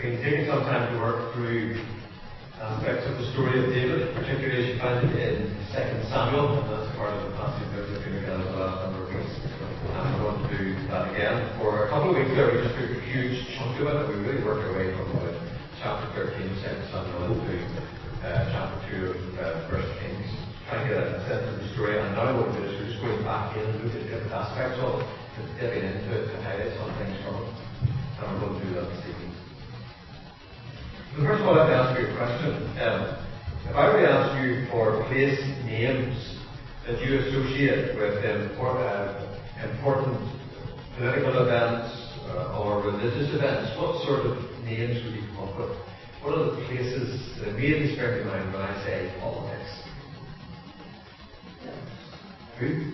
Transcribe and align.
we've 0.00 0.16
been 0.16 0.48
some 0.48 0.64
time 0.64 0.88
to 0.88 0.96
work 0.96 1.34
through 1.36 1.76
aspects 2.56 3.04
of 3.04 3.20
the 3.20 3.26
story 3.36 3.52
of 3.60 3.68
David, 3.68 4.16
particularly 4.16 4.56
as 4.56 4.66
you 4.72 4.76
find 4.80 5.04
it 5.04 5.12
in 5.12 5.52
2 5.76 6.08
Samuel, 6.08 6.56
and 6.56 6.72
that's 6.72 6.88
part 6.96 7.12
of 7.12 7.28
the 7.28 7.36
passage 7.36 7.68
that 7.76 7.84
we've 7.84 8.00
been 8.00 8.16
looking 8.16 8.32
at 8.32 8.48
the 8.48 8.56
last 8.56 8.80
number 8.88 9.04
of 9.04 9.12
weeks. 9.12 9.36
We're 9.44 10.24
going 10.24 10.40
to 10.40 10.48
do 10.56 10.72
that 10.88 11.12
again. 11.12 11.36
For 11.60 11.84
a 11.84 11.88
couple 11.92 12.12
of 12.12 12.16
weeks 12.16 12.32
there, 12.32 12.48
we 12.48 12.64
just 12.64 12.80
took 12.80 12.96
a 12.96 13.00
huge 13.12 13.44
chunk 13.60 13.76
of 13.76 13.92
it, 13.92 13.96
and 14.00 14.08
we 14.08 14.16
really 14.24 14.40
worked 14.40 14.64
our 14.64 14.72
way 14.72 14.88
from 14.88 15.04
about 15.20 15.36
chapter 15.84 16.32
13 16.32 16.48
of 16.48 16.56
2 16.64 16.96
Samuel 16.96 17.36
into 17.36 17.56
uh, 18.24 18.40
chapter 18.56 18.80
2 18.88 19.04
of 19.04 19.20
uh, 19.36 19.84
1 19.84 20.00
Kings, 20.00 20.28
trying 20.64 20.88
to 20.88 20.96
get 20.96 21.00
a 21.12 21.20
sense 21.28 21.44
of 21.44 21.60
the 21.60 21.68
story. 21.76 22.00
And 22.00 22.16
now 22.16 22.40
what 22.40 22.48
we're 22.48 22.56
doing 22.56 22.72
is 22.72 22.80
we're 22.80 22.88
just 22.88 23.04
going 23.04 23.20
back 23.20 23.52
in 23.52 23.68
and 23.68 23.84
looking 23.84 24.00
at 24.00 24.16
different 24.16 24.32
aspects 24.32 24.80
of 24.80 25.04
it, 25.04 25.08
dipping 25.60 25.84
into 25.84 26.08
it 26.08 26.24
to 26.32 26.36
highlight 26.40 26.72
some 26.80 26.88
things 26.96 27.20
from 27.20 27.36
it. 27.44 27.52
And 28.16 28.24
we're 28.32 28.48
going 28.48 28.56
to 28.56 28.64
do 28.64 28.70
that 28.80 28.88
this 28.96 29.04
evening. 29.12 29.29
First 31.18 31.42
of 31.42 31.48
all, 31.48 31.56
let 31.56 31.66
me 31.66 31.74
ask 31.74 31.98
you 31.98 32.06
a 32.06 32.16
question. 32.16 32.54
Um, 32.78 33.18
if 33.66 33.74
I 33.74 33.90
were 33.90 34.00
to 34.00 34.08
ask 34.08 34.30
you 34.46 34.70
for 34.70 35.02
place 35.10 35.42
names 35.66 36.14
that 36.86 37.02
you 37.02 37.18
associate 37.18 37.98
with 37.98 38.22
important, 38.22 38.86
uh, 38.86 39.26
important 39.74 40.22
political 40.96 41.34
events 41.42 41.90
uh, 42.30 42.62
or 42.62 42.86
religious 42.86 43.34
events, 43.34 43.74
what 43.76 44.06
sort 44.06 44.22
of 44.24 44.38
names 44.62 45.02
would 45.02 45.18
you 45.18 45.26
come 45.34 45.50
up 45.50 45.58
with? 45.58 45.74
What 46.22 46.38
are 46.38 46.44
the 46.54 46.62
places 46.70 47.38
that 47.38 47.48
immediately 47.48 47.96
spring 47.96 48.22
to 48.22 48.24
mind 48.30 48.52
when 48.54 48.62
I 48.62 48.84
say 48.86 49.12
politics? 49.18 49.70
Who? 52.60 52.92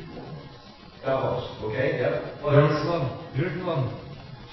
Davos. 1.04 1.62
Okay, 1.64 2.00
yep. 2.00 2.40
What? 2.40 2.54
Jerusalem. 2.54 3.28
Jerusalem. 3.36 4.00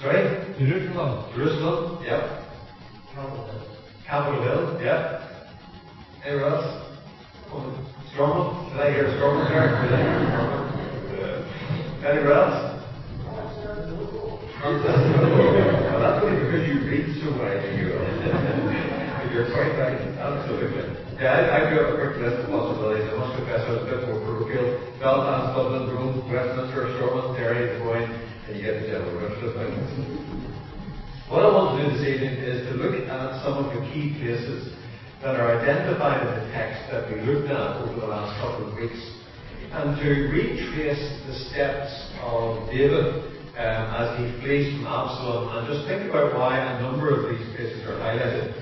Sorry? 0.00 0.54
Jerusalem. 0.58 1.32
Jerusalem, 1.34 2.04
yep. 2.04 2.43
Capitol 3.14 4.42
Hill, 4.42 4.74
yeah. 4.82 4.98
Anywhere 6.26 6.50
else? 6.50 6.66
Oh, 7.46 7.62
Stormont? 8.10 8.50
Did 8.72 8.80
I 8.80 8.90
hear 8.90 9.06
Stormont 9.14 9.46
there? 9.54 9.70
Did 9.70 9.94
I 9.94 10.02
hear 10.02 10.18
Stormont? 10.34 10.66
Uh, 11.14 12.08
anywhere 12.10 12.34
else? 12.34 12.58
well, 15.86 16.00
that's 16.02 16.18
only 16.18 16.42
because 16.42 16.66
you 16.66 16.74
read 16.90 17.06
so 17.22 17.30
widely, 17.38 17.70
you 17.78 17.86
You're 19.30 19.46
quite 19.54 19.78
right, 19.78 20.00
absolutely. 20.18 20.82
Yeah, 21.20 21.30
I, 21.38 21.62
I 21.62 21.70
drew 21.70 21.78
up 21.86 21.94
a 21.94 21.94
quick 21.94 22.18
list 22.18 22.42
of 22.42 22.50
possibilities. 22.50 23.06
I 23.06 23.14
must 23.14 23.36
confess 23.36 23.62
I 23.62 23.70
was 23.78 23.82
a 23.82 23.86
bit 23.94 24.02
more 24.10 24.18
parochial. 24.18 24.74
Belfast, 24.98 25.54
Dublin, 25.54 25.86
Rome, 25.86 26.18
Westminster, 26.26 26.90
Stormont, 26.98 27.36
Derry, 27.36 27.62
Des 27.62 27.78
Moines, 27.78 28.10
and 28.48 28.56
you 28.58 28.62
get 28.62 28.74
the 28.82 28.90
general 28.90 29.14
things. 29.54 30.34
What 31.28 31.42
I 31.42 31.48
want 31.48 31.73
evening 31.80 32.38
is 32.38 32.68
to 32.70 32.74
look 32.78 32.94
at 32.94 33.42
some 33.42 33.64
of 33.64 33.74
the 33.74 33.80
key 33.90 34.14
places 34.20 34.72
that 35.22 35.40
are 35.40 35.58
identified 35.58 36.22
in 36.22 36.30
the 36.38 36.52
text 36.52 36.86
that 36.92 37.10
we 37.10 37.20
looked 37.22 37.48
at 37.50 37.82
over 37.82 37.98
the 38.00 38.06
last 38.06 38.38
couple 38.38 38.68
of 38.68 38.74
weeks 38.76 39.00
and 39.72 39.98
to 39.98 40.08
retrace 40.30 41.02
the 41.26 41.34
steps 41.50 41.90
of 42.22 42.68
David 42.70 43.26
um, 43.58 43.82
as 43.90 44.08
he 44.20 44.30
flees 44.40 44.70
from 44.76 44.86
Absalom 44.86 45.56
and 45.56 45.62
just 45.66 45.88
think 45.88 46.10
about 46.10 46.34
why 46.34 46.58
a 46.58 46.82
number 46.82 47.10
of 47.10 47.26
these 47.30 47.46
places 47.56 47.82
are 47.88 47.98
highlighted. 47.98 48.54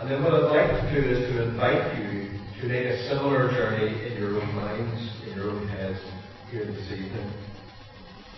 And 0.00 0.10
then 0.10 0.22
what 0.22 0.32
I'd 0.32 0.48
like 0.48 0.70
to 0.72 0.86
do 0.88 1.04
is 1.04 1.18
to 1.34 1.52
invite 1.52 1.98
you 1.98 2.32
to 2.60 2.68
make 2.68 2.86
a 2.86 2.96
similar 3.08 3.50
journey 3.50 4.08
in 4.08 4.16
your 4.16 4.40
own 4.40 4.54
minds, 4.54 4.98
in 5.28 5.36
your 5.36 5.50
own 5.50 5.68
heads 5.68 6.00
here 6.50 6.64
this 6.64 6.86
evening. 6.92 7.28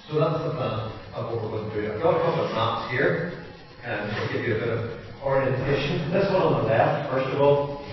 So 0.08 0.18
that's 0.18 0.42
the 0.42 0.50
plan 0.50 0.90
of 1.14 1.30
what 1.30 1.44
we're 1.44 1.62
going 1.62 1.70
to 1.70 1.82
do. 1.82 1.92
I've 1.92 2.02
got 2.02 2.16
a 2.16 2.24
couple 2.24 2.44
of 2.48 2.52
maps 2.52 2.90
here 2.90 3.40
and 3.84 4.32
give 4.32 4.44
you 4.44 4.56
a 4.56 4.58
bit 4.58 4.68
of 4.68 5.00
orientation. 5.22 6.10
This 6.12 6.30
one 6.32 6.42
on 6.42 6.62
the 6.62 6.68
left, 6.68 7.10
first 7.10 7.28
of 7.34 7.40
all, 7.40 7.84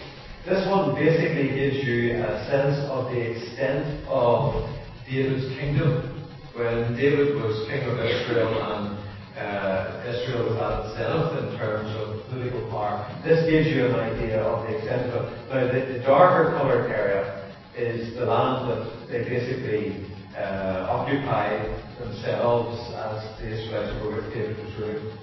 this 0.45 0.65
one 0.67 0.95
basically 0.95 1.51
gives 1.51 1.83
you 1.83 2.23
a 2.23 2.47
sense 2.47 2.79
of 2.87 3.11
the 3.11 3.19
extent 3.19 4.07
of 4.07 4.63
David's 5.09 5.47
kingdom. 5.59 6.23
When 6.55 6.95
David 6.95 7.35
was 7.35 7.67
king 7.67 7.83
of 7.83 7.99
Israel 7.99 8.55
and 8.55 8.97
uh, 9.37 10.07
Israel 10.07 10.49
was 10.49 10.57
at 10.57 10.87
its 10.87 10.97
zenith 10.97 11.35
in 11.43 11.59
terms 11.59 11.91
of 11.99 12.25
political 12.31 12.63
power, 12.71 13.05
this 13.23 13.43
gives 13.49 13.67
you 13.67 13.85
an 13.85 13.95
idea 13.95 14.41
of 14.41 14.65
the 14.65 14.77
extent 14.77 15.11
of 15.11 15.27
it. 15.27 15.35
Now, 15.51 15.67
the, 15.67 15.93
the 15.93 15.99
darker 15.99 16.57
coloured 16.57 16.89
area 16.89 17.43
is 17.75 18.15
the 18.15 18.25
land 18.25 18.71
that 18.71 19.11
they 19.11 19.27
basically 19.27 20.07
uh, 20.35 20.87
occupied 20.89 21.75
themselves 21.99 22.79
as 22.95 23.19
the 23.39 23.51
Israelites 23.51 23.93
were 24.01 24.15
with 24.15 24.33
David 24.33 24.57
was. 24.79 25.13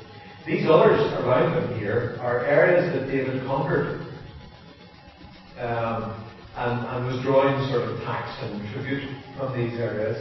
These 0.46 0.68
others 0.68 1.00
around 1.24 1.56
them 1.56 1.78
here 1.80 2.18
are 2.20 2.44
areas 2.44 2.92
that 2.92 3.08
David 3.08 3.46
conquered 3.46 4.04
um, 5.56 6.20
and, 6.52 6.84
and, 6.84 7.06
was 7.08 7.16
drawing 7.24 7.56
sort 7.72 7.88
of 7.88 7.96
tax 8.04 8.28
and 8.44 8.60
tribute 8.76 9.08
from 9.38 9.56
these 9.56 9.72
areas. 9.80 10.20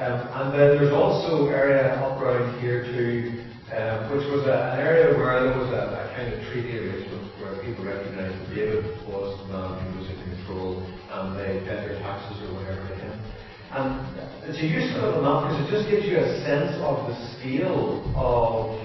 Um, 0.00 0.24
and 0.24 0.46
then 0.56 0.80
there's 0.80 0.94
also 0.94 1.52
area 1.52 2.00
up 2.00 2.16
around 2.16 2.58
here 2.64 2.80
too, 2.88 3.44
um, 3.76 4.08
which 4.08 4.24
was 4.32 4.48
a, 4.48 4.72
an 4.72 4.80
area 4.80 5.12
where 5.12 5.36
there 5.36 5.58
was 5.58 5.68
a, 5.68 6.00
a, 6.00 6.16
kind 6.16 6.32
of 6.32 6.40
treaty 6.48 6.72
arrangement 6.72 7.28
where 7.36 7.60
people 7.60 7.84
recognised 7.84 8.40
that 8.40 8.54
David 8.54 8.88
was 9.04 9.36
the 9.36 9.52
man 9.52 9.84
who 9.84 10.00
was 10.00 10.08
in 10.08 10.16
control 10.32 10.80
and 10.80 11.36
they 11.36 11.60
paid 11.68 11.92
their 11.92 12.00
taxes 12.00 12.40
or 12.48 12.56
whatever 12.56 12.88
to 12.88 12.96
him. 13.04 13.20
And 13.76 14.00
it's 14.48 14.56
a 14.56 14.64
useful 14.64 15.20
map 15.20 15.44
because 15.44 15.60
it 15.60 15.68
just 15.68 15.92
gives 15.92 16.08
you 16.08 16.16
a 16.24 16.40
sense 16.40 16.72
of 16.80 17.04
the 17.04 17.16
scale 17.36 18.00
of 18.16 18.80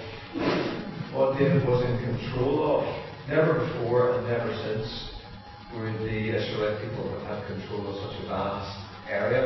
what 1.14 1.38
David 1.38 1.62
was 1.68 1.86
in 1.86 1.94
control 2.02 2.66
of. 2.66 2.82
Never 3.30 3.54
before 3.54 4.18
and 4.18 4.28
never 4.28 4.50
since 4.66 5.14
were 5.74 5.94
the 5.94 6.34
Israelite 6.34 6.82
people 6.82 7.06
have 7.14 7.38
had 7.38 7.48
control 7.48 7.86
of 7.88 7.96
such 8.02 8.26
a 8.26 8.28
vast 8.28 8.74
area. 9.10 9.46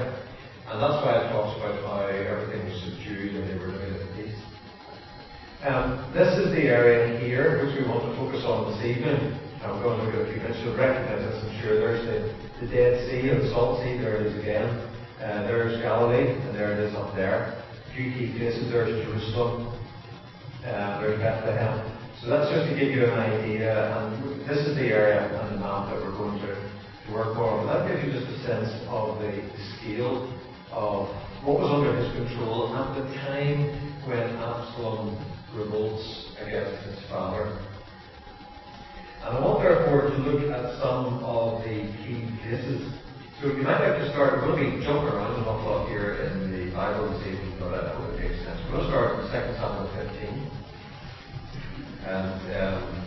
And 0.68 0.82
that's 0.82 1.00
why 1.04 1.24
it 1.24 1.32
talks 1.32 1.56
about 1.60 1.76
how 1.84 2.08
everything 2.08 2.64
was 2.68 2.80
subdued 2.84 3.36
and 3.36 3.44
they 3.48 3.56
were 3.60 3.72
living 3.72 3.96
at 4.00 4.16
peace. 4.16 4.40
Um, 5.64 6.08
this 6.14 6.32
is 6.40 6.56
the 6.56 6.68
area 6.72 7.20
here 7.20 7.64
which 7.64 7.76
we 7.80 7.88
want 7.88 8.04
to 8.08 8.16
focus 8.16 8.44
on 8.48 8.72
this 8.72 8.84
evening. 8.88 9.40
I'm 9.64 9.82
going 9.84 10.00
to 10.00 10.06
look 10.06 10.16
at 10.16 10.22
a 10.22 10.32
few 10.32 10.40
minutes. 10.40 10.60
You'll 10.64 10.78
recognize 10.78 11.20
this, 11.20 11.44
I'm 11.44 11.62
sure. 11.62 11.76
There's 11.80 12.04
the, 12.08 12.20
the 12.64 12.68
Dead 12.72 12.94
Sea 13.10 13.30
or 13.30 13.42
the 13.44 13.50
Salt 13.52 13.84
Sea. 13.84 13.98
There 13.98 14.22
it 14.22 14.28
is 14.28 14.36
again. 14.40 14.70
Uh, 15.20 15.48
there's 15.48 15.82
Galilee, 15.82 16.30
and 16.30 16.56
there 16.56 16.72
it 16.78 16.80
is 16.80 16.96
up 16.96 17.16
there. 17.16 17.58
A 17.58 17.96
few 17.96 18.14
key 18.14 18.38
places. 18.38 18.72
There's 18.72 18.94
Jerusalem. 19.04 19.74
Uh, 20.68 21.00
there's 21.00 21.18
Bethlehem. 21.20 21.80
So 22.20 22.28
that's 22.28 22.52
just 22.52 22.68
to 22.68 22.76
give 22.76 22.92
you 22.92 23.08
an 23.08 23.16
idea. 23.16 23.72
And 23.72 24.44
this 24.44 24.60
is 24.68 24.76
the 24.76 24.92
area 24.92 25.32
on 25.40 25.56
the 25.56 25.60
map 25.64 25.88
that 25.88 25.96
we're 26.04 26.12
going 26.12 26.44
to, 26.44 26.52
to 26.60 27.08
work 27.16 27.40
on. 27.40 27.72
That 27.72 27.88
gives 27.88 28.04
you 28.04 28.12
just 28.12 28.28
a 28.28 28.38
sense 28.44 28.68
of 28.92 29.16
the, 29.24 29.48
scale 29.80 30.28
of 30.76 31.08
what 31.48 31.64
was 31.64 31.72
under 31.72 31.96
his 31.96 32.12
control 32.20 32.76
at 32.76 33.00
the 33.00 33.08
time 33.24 33.72
when 34.12 34.28
Absalom 34.44 35.16
revolts 35.56 36.36
against 36.44 36.84
his 36.84 37.00
father. 37.08 37.48
And 39.24 39.32
I 39.32 39.40
want, 39.40 39.64
therefore, 39.64 40.12
to 40.12 40.18
look 40.20 40.52
at 40.52 40.84
some 40.84 41.24
of 41.24 41.64
the 41.64 41.88
key 42.04 42.28
places. 42.44 42.92
So 43.40 43.56
you 43.56 43.64
might 43.64 43.80
have 43.88 44.04
to 44.04 44.12
start, 44.12 44.44
we're 44.44 44.52
going 44.52 44.68
to 44.68 44.78
be 44.80 44.84
jumping 44.84 45.16
around 45.16 45.40
awful 45.48 45.72
lot 45.72 45.88
here 45.88 46.28
in 46.28 46.52
the 46.52 46.76
Bible 46.76 47.08
this 47.16 47.24
evening, 47.24 47.56
but 47.56 47.72
I 47.72 47.96
hope 47.96 48.20
it 48.20 48.20
makes 48.20 48.44
sense. 48.44 48.60
We're 48.68 48.84
going 48.84 48.92
to 48.92 48.92
start 48.92 49.08
in 49.16 49.32
2 49.32 49.64
Samuel 49.64 49.88
15. 49.96 50.57
And 52.08 52.40
um, 52.56 53.04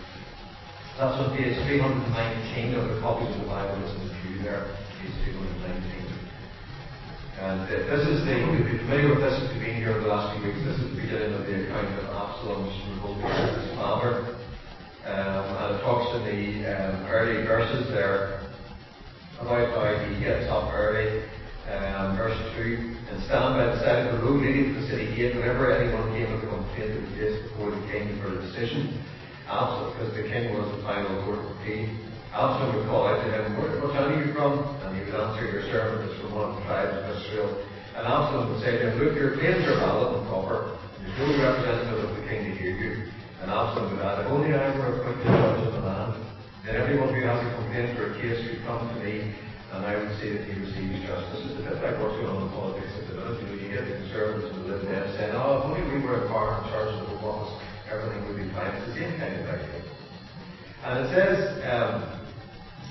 that's 1.00 1.16
on 1.16 1.32
page 1.32 1.56
319 1.64 2.76
of 2.76 2.92
the 2.92 3.00
copies 3.00 3.32
of 3.32 3.40
the 3.40 3.48
Bible 3.48 3.80
that's 3.80 3.96
in 3.96 4.04
the 4.04 4.14
pew 4.20 4.44
there, 4.44 4.76
page 5.00 5.16
319. 5.24 6.04
And 7.40 7.64
uh, 7.64 7.80
this 7.88 8.04
is 8.04 8.28
the, 8.28 8.44
you'll 8.44 8.60
be 8.60 8.76
familiar 8.84 9.16
with 9.16 9.24
this 9.24 9.40
if 9.40 9.56
you've 9.56 9.64
been 9.64 9.80
here 9.80 9.96
the 9.96 10.04
last 10.04 10.36
few 10.36 10.52
weeks. 10.52 10.60
This 10.68 10.76
is 10.84 10.92
the 10.92 11.00
beginning 11.00 11.32
of 11.32 11.48
the 11.48 11.64
account 11.64 11.96
of 11.96 12.12
Absalom's 12.12 12.76
revolt 12.92 13.24
against 13.24 13.56
his 13.64 13.72
father. 13.80 14.36
Um, 15.08 15.44
and 15.48 15.68
it 15.72 15.80
talks 15.80 16.20
in 16.20 16.22
the 16.28 16.68
um, 16.68 17.08
early 17.08 17.40
verses 17.48 17.88
there 17.96 18.52
about 19.40 19.64
how 19.80 19.96
he 19.96 20.20
gets 20.20 20.44
up 20.52 20.68
early. 20.76 21.24
Um, 21.72 22.20
verse 22.20 22.36
2 22.52 23.00
and 23.08 23.22
stand 23.24 23.56
by 23.56 23.64
the 23.64 23.80
side 23.80 24.04
of 24.04 24.18
the 24.18 24.26
road 24.26 24.42
leading 24.44 24.74
to 24.74 24.80
the 24.80 24.86
city 24.92 25.08
gate 25.16 25.36
whenever 25.36 25.72
anyone 25.72 26.12
came 26.12 26.28
a 26.70 26.76
complaint 26.76 26.94
to 26.94 27.00
the 27.00 27.16
place 27.16 27.42
before 27.42 27.70
the 27.70 27.82
king 27.90 28.20
for 28.20 28.38
a 28.38 28.40
decision. 28.42 29.02
Absalom, 29.46 29.92
because 29.94 30.14
the 30.14 30.22
king 30.30 30.54
was 30.54 30.70
the 30.76 30.82
final 30.82 31.24
court 31.24 31.38
of 31.38 31.50
appeal. 31.58 31.90
Absalom 32.30 32.76
would 32.76 32.86
call 32.86 33.06
out 33.10 33.18
to 33.24 33.30
him, 33.30 33.58
town 33.58 34.14
are 34.14 34.24
you 34.24 34.32
from? 34.32 34.62
And 34.86 34.94
he 34.94 35.10
would 35.10 35.18
answer, 35.18 35.50
Your 35.50 35.62
servant 35.66 36.10
is 36.10 36.20
from 36.20 36.34
one 36.34 36.50
of 36.50 36.56
the 36.56 36.62
tribes 36.70 36.94
of 36.94 37.04
Israel. 37.18 37.50
And 37.96 38.06
Absalom 38.06 38.54
would 38.54 38.62
say 38.62 38.78
to 38.78 38.90
him, 38.90 38.98
Look, 39.02 39.14
your 39.18 39.34
claims 39.34 39.66
are 39.66 39.82
valid 39.82 40.22
and 40.22 40.26
proper. 40.30 40.78
There's 41.02 41.18
no 41.18 41.26
representative 41.42 42.06
of 42.06 42.14
the 42.14 42.24
king 42.30 42.40
to 42.46 42.52
hear 42.54 42.74
you. 42.78 43.10
And 43.42 43.50
Absalom 43.50 43.90
would 43.90 44.04
add, 44.06 44.22
If 44.22 44.30
only 44.30 44.54
I 44.54 44.70
were 44.78 45.02
appointed 45.02 45.26
judge 45.26 45.66
of 45.66 45.72
the 45.74 45.82
land, 45.82 46.14
then 46.64 46.76
everyone 46.76 47.10
who 47.10 47.20
has 47.26 47.40
a 47.42 47.50
complaint 47.58 47.98
or 47.98 48.14
a 48.14 48.20
case 48.22 48.38
could 48.46 48.62
come 48.62 48.86
to 48.86 48.96
me 49.02 49.34
and 49.70 49.86
I 49.86 49.94
would 49.94 50.10
say 50.18 50.34
that 50.34 50.42
he 50.50 50.58
receives 50.58 51.06
justice. 51.06 51.46
It's 51.46 51.62
a 51.62 51.62
bit 51.62 51.78
like 51.78 51.94
what's 52.02 52.18
on 52.26 52.42
in 52.42 52.50
politics 52.50 52.90
at 52.90 53.06
the 53.06 53.14
minute. 53.22 53.38
You 53.54 53.70
get 53.70 53.86
the 53.86 54.02
conservatives 54.02 54.50
and 54.50 54.66
the 54.66 54.74
Lib 54.74 54.82
Dems 54.82 55.14
saying, 55.14 55.30
oh, 55.38 55.62
if 55.62 55.70
only 55.70 55.82
we 55.86 56.02
were 56.02 56.18
in 56.18 56.26
power 56.26 56.58
in 56.58 56.66
charge 56.74 56.90
of 56.90 57.06
the 57.06 57.22
office, 57.22 57.54
everything 57.86 58.18
would 58.26 58.34
be 58.34 58.50
fine. 58.50 58.74
It's 58.74 58.90
the 58.90 58.94
same 58.98 59.14
kind 59.14 59.30
of 59.30 59.46
thing. 59.46 59.86
And 60.82 60.94
it 61.06 61.08
says 61.14 61.38
um, 61.70 62.02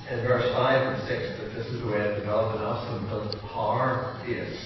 in 0.07 0.23
verse 0.23 0.47
5 0.55 0.55
and 0.55 0.99
6 1.03 1.43
that 1.43 1.49
this 1.51 1.67
is 1.67 1.83
the 1.83 1.89
way 1.91 1.99
of 1.99 2.15
developed 2.15 2.55
in 2.55 2.63
Absalom 2.63 3.03
built 3.11 3.35
power 3.51 4.15
base. 4.23 4.63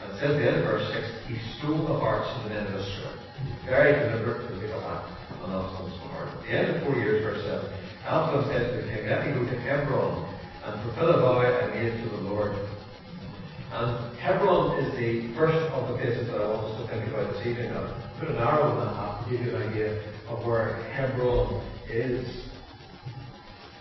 And 0.00 0.16
it 0.16 0.16
says 0.16 0.32
at 0.32 0.40
the 0.40 0.46
end 0.48 0.56
of 0.62 0.64
verse 0.64 0.88
6, 0.96 1.28
he 1.28 1.36
stole 1.60 1.84
the 1.84 2.00
hearts 2.00 2.24
of 2.40 2.48
the 2.48 2.56
men 2.56 2.72
of 2.72 2.80
Israel. 2.80 3.20
Very 3.68 3.92
deliberate 4.00 4.48
political 4.48 4.80
act 4.80 5.12
on 5.44 5.52
Absalom's 5.52 6.00
part. 6.08 6.32
At 6.32 6.40
the 6.40 6.52
end 6.56 6.66
of 6.72 6.76
four 6.88 6.96
years, 6.96 7.20
verse 7.20 7.44
7, 7.44 7.68
Absalom 8.08 8.48
said 8.48 8.64
to 8.64 8.72
the 8.80 8.88
king, 8.88 9.12
Let 9.12 9.28
me 9.28 9.36
go 9.36 9.44
to 9.44 9.56
Hebron 9.60 10.33
and 10.64 10.80
a 10.80 11.20
vow 11.20 11.40
I 11.40 11.74
made 11.74 12.02
to 12.02 12.08
the 12.08 12.22
Lord. 12.22 12.56
And 13.72 14.16
Hebron 14.18 14.78
is 14.82 14.96
the 14.96 15.34
first 15.36 15.58
of 15.72 15.88
the 15.88 15.98
places 15.98 16.28
that 16.28 16.40
I 16.40 16.48
want 16.48 16.72
us 16.72 16.80
to 16.80 16.88
think 16.88 17.08
about 17.12 17.34
this 17.34 17.46
evening. 17.46 17.70
I'll 17.72 17.92
put 18.18 18.28
an 18.30 18.36
arrow 18.36 18.72
on 18.72 18.78
that 18.80 18.96
map 18.96 19.24
to 19.24 19.30
give 19.30 19.44
you 19.44 19.56
an 19.56 19.68
idea 19.68 20.00
of 20.28 20.46
where 20.46 20.80
Hebron 20.92 21.60
is. 21.90 22.48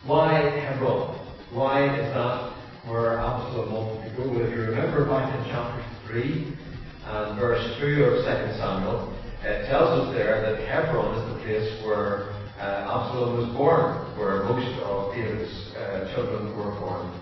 Why 0.05 0.41
Hebron? 0.59 1.15
Why 1.53 1.87
is 1.87 2.13
that 2.13 2.51
where 2.89 3.19
Absalom 3.19 3.71
wanted 3.71 4.09
to 4.09 4.17
go? 4.17 4.23
If 4.43 4.51
you 4.51 4.61
remember 4.63 5.05
back 5.07 5.33
in 5.39 5.45
chapter 5.47 5.85
3 6.07 6.57
and 7.05 7.39
verse 7.39 7.63
2 7.79 8.03
of 8.03 8.25
2 8.27 8.59
Samuel, 8.59 9.15
it 9.43 9.67
tells 9.67 10.03
us 10.03 10.15
there 10.15 10.41
that 10.41 10.67
Hebron 10.67 11.15
is 11.15 11.23
the 11.31 11.39
place 11.45 11.85
where 11.85 12.33
uh, 12.59 12.91
Absalom 12.91 13.37
was 13.37 13.49
born, 13.55 14.03
where 14.17 14.43
most 14.43 14.67
of 14.83 15.15
David's 15.15 15.32
children 16.13 16.55
were 16.57 16.71
born. 16.79 17.19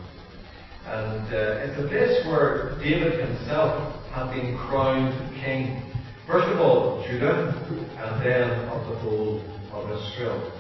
And 0.86 1.28
uh, 1.34 1.64
it's 1.64 1.80
a 1.80 1.88
place 1.88 2.26
where 2.26 2.78
David 2.80 3.20
himself 3.20 3.96
had 4.12 4.32
been 4.34 4.58
crowned 4.58 5.14
king, 5.44 5.82
first 6.28 6.48
of 6.48 6.60
all 6.60 7.06
Judah, 7.08 7.54
and 7.70 8.26
then 8.26 8.50
of 8.70 8.88
the 8.90 8.96
whole 9.00 9.40
of 9.72 9.90
Israel. 9.92 10.52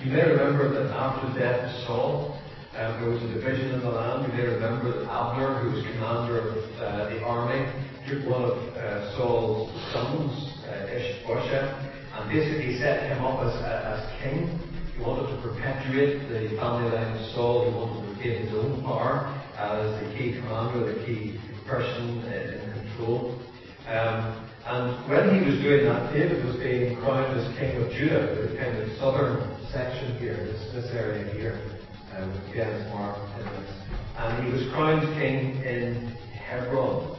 You 0.00 0.12
may 0.12 0.22
remember 0.22 0.68
that 0.74 0.94
after 0.94 1.32
the 1.32 1.38
death 1.38 1.64
of 1.64 1.86
Saul, 1.86 2.40
um, 2.76 3.00
there 3.00 3.10
was 3.10 3.22
a 3.22 3.28
division 3.28 3.70
in 3.74 3.80
the 3.80 3.90
land. 3.90 4.30
You 4.30 4.36
may 4.36 4.46
remember 4.54 4.92
that 4.92 5.10
Abner, 5.10 5.60
who 5.60 5.70
was 5.70 5.86
commander 5.86 6.38
of 6.38 6.56
uh, 6.78 7.08
the 7.10 7.22
army, 7.22 7.64
took 8.08 8.28
one 8.28 8.44
of 8.44 8.58
uh, 8.76 9.16
Saul's 9.16 9.70
sons, 9.92 10.58
uh, 10.68 10.86
Ishbosheth, 10.90 11.70
and 12.14 12.30
basically 12.30 12.78
set 12.78 13.10
him 13.10 13.24
up 13.24 13.40
as, 13.40 13.54
uh, 13.62 13.94
as 13.94 14.22
king. 14.22 14.63
He 14.96 15.02
wanted 15.02 15.34
to 15.34 15.42
perpetuate 15.42 16.28
the 16.28 16.56
family 16.56 16.90
line 16.90 17.16
of 17.18 17.26
Saul. 17.34 17.64
He 17.64 17.76
wanted 17.76 18.06
to 18.06 18.14
retain 18.14 18.46
his 18.46 18.54
own 18.54 18.82
power 18.82 19.26
as 19.58 19.90
the 20.00 20.14
key 20.16 20.32
commander, 20.38 20.94
the 20.94 21.04
key 21.04 21.40
person 21.66 22.22
in 22.22 22.86
control. 22.86 23.40
Um, 23.88 24.48
and 24.66 25.10
when 25.10 25.34
he 25.34 25.50
was 25.50 25.60
doing 25.60 25.84
that, 25.86 26.12
David 26.12 26.44
was 26.44 26.56
being 26.56 26.96
crowned 27.00 27.38
as 27.38 27.58
king 27.58 27.76
of 27.82 27.90
Judah, 27.90 28.48
the 28.48 28.56
kind 28.56 28.78
of 28.78 28.88
southern 28.98 29.42
section 29.72 30.16
here, 30.18 30.36
this, 30.36 30.72
this 30.72 30.90
area 30.94 31.32
here, 31.34 31.60
um, 32.16 32.30
again, 32.50 32.88
marked 32.90 33.20
in 33.40 33.46
this. 33.46 33.70
And 34.16 34.46
he 34.46 34.52
was 34.52 34.72
crowned 34.72 35.02
king 35.20 35.60
in 35.64 36.16
Hebron. 36.32 37.18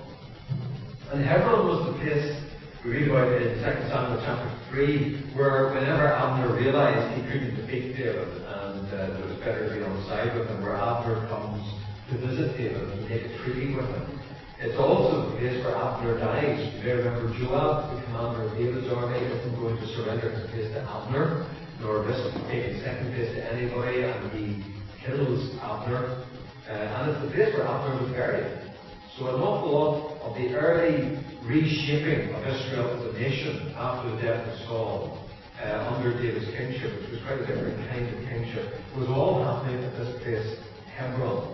And 1.12 1.24
Hebron 1.24 1.68
was 1.68 1.86
the 1.86 1.94
place 2.02 2.55
we 2.86 2.92
read 2.92 3.10
about 3.10 3.34
it 3.34 3.42
in 3.42 3.58
2 3.58 3.90
Samuel 3.90 4.22
chapter 4.22 4.46
3, 4.70 5.34
where 5.34 5.74
whenever 5.74 6.06
Abner 6.06 6.54
realized 6.54 7.18
he 7.18 7.26
couldn't 7.26 7.58
defeat 7.58 7.98
David 7.98 8.30
and 8.46 8.86
uh, 8.94 9.18
it 9.18 9.26
was 9.26 9.42
better 9.42 9.66
to 9.66 9.74
be 9.74 9.82
on 9.82 10.06
side 10.06 10.38
with 10.38 10.46
him, 10.46 10.62
where 10.62 10.78
Abner 10.78 11.26
comes 11.26 11.66
to 12.14 12.18
visit 12.22 12.54
David 12.54 12.86
and 12.86 13.10
make 13.10 13.26
a 13.26 13.34
treaty 13.42 13.74
with 13.74 13.90
him. 13.90 14.22
It's 14.62 14.78
also 14.78 15.34
the 15.34 15.38
place 15.42 15.58
where 15.66 15.74
Abner 15.74 16.20
dies. 16.20 16.62
You 16.78 16.84
may 16.86 16.94
remember 17.02 17.34
Joab, 17.34 17.90
the 17.90 18.06
commander 18.06 18.44
of 18.46 18.54
David's 18.54 18.94
army, 18.94 19.18
isn't 19.18 19.58
going 19.58 19.78
to 19.82 19.88
surrender 19.98 20.30
his 20.30 20.46
place 20.54 20.70
to 20.78 20.86
Abner, 20.86 21.50
nor 21.82 22.06
risk 22.06 22.38
taking 22.46 22.86
second 22.86 23.18
place 23.18 23.34
to 23.34 23.42
anybody, 23.50 24.06
and 24.06 24.30
he 24.30 24.62
kills 25.02 25.58
Abner. 25.58 26.22
Uh, 26.70 26.70
and 26.70 27.10
it's 27.10 27.22
the 27.26 27.34
place 27.34 27.50
where 27.58 27.66
Abner 27.66 27.98
was 27.98 28.14
buried. 28.14 28.75
So 29.18 29.32
an 29.32 29.40
awful 29.40 29.72
lot 29.72 30.20
of 30.28 30.36
the 30.36 30.52
early 30.60 31.16
reshaping 31.48 32.36
of 32.36 32.44
Israel 32.44 33.00
as 33.00 33.04
a 33.08 33.14
nation 33.16 33.72
after 33.80 34.12
the 34.12 34.20
death 34.20 34.44
of 34.44 34.60
Saul 34.68 35.24
uh, 35.56 35.96
under 35.96 36.12
David's 36.20 36.52
kingship, 36.52 37.00
which 37.00 37.16
was 37.16 37.22
quite 37.24 37.40
a 37.40 37.48
different 37.48 37.80
kind 37.88 38.04
of 38.12 38.20
kingship, 38.28 38.76
was 39.00 39.08
all 39.08 39.40
happening 39.40 39.80
at 39.88 39.96
this 39.96 40.20
place, 40.20 40.60
Hebron. 41.00 41.48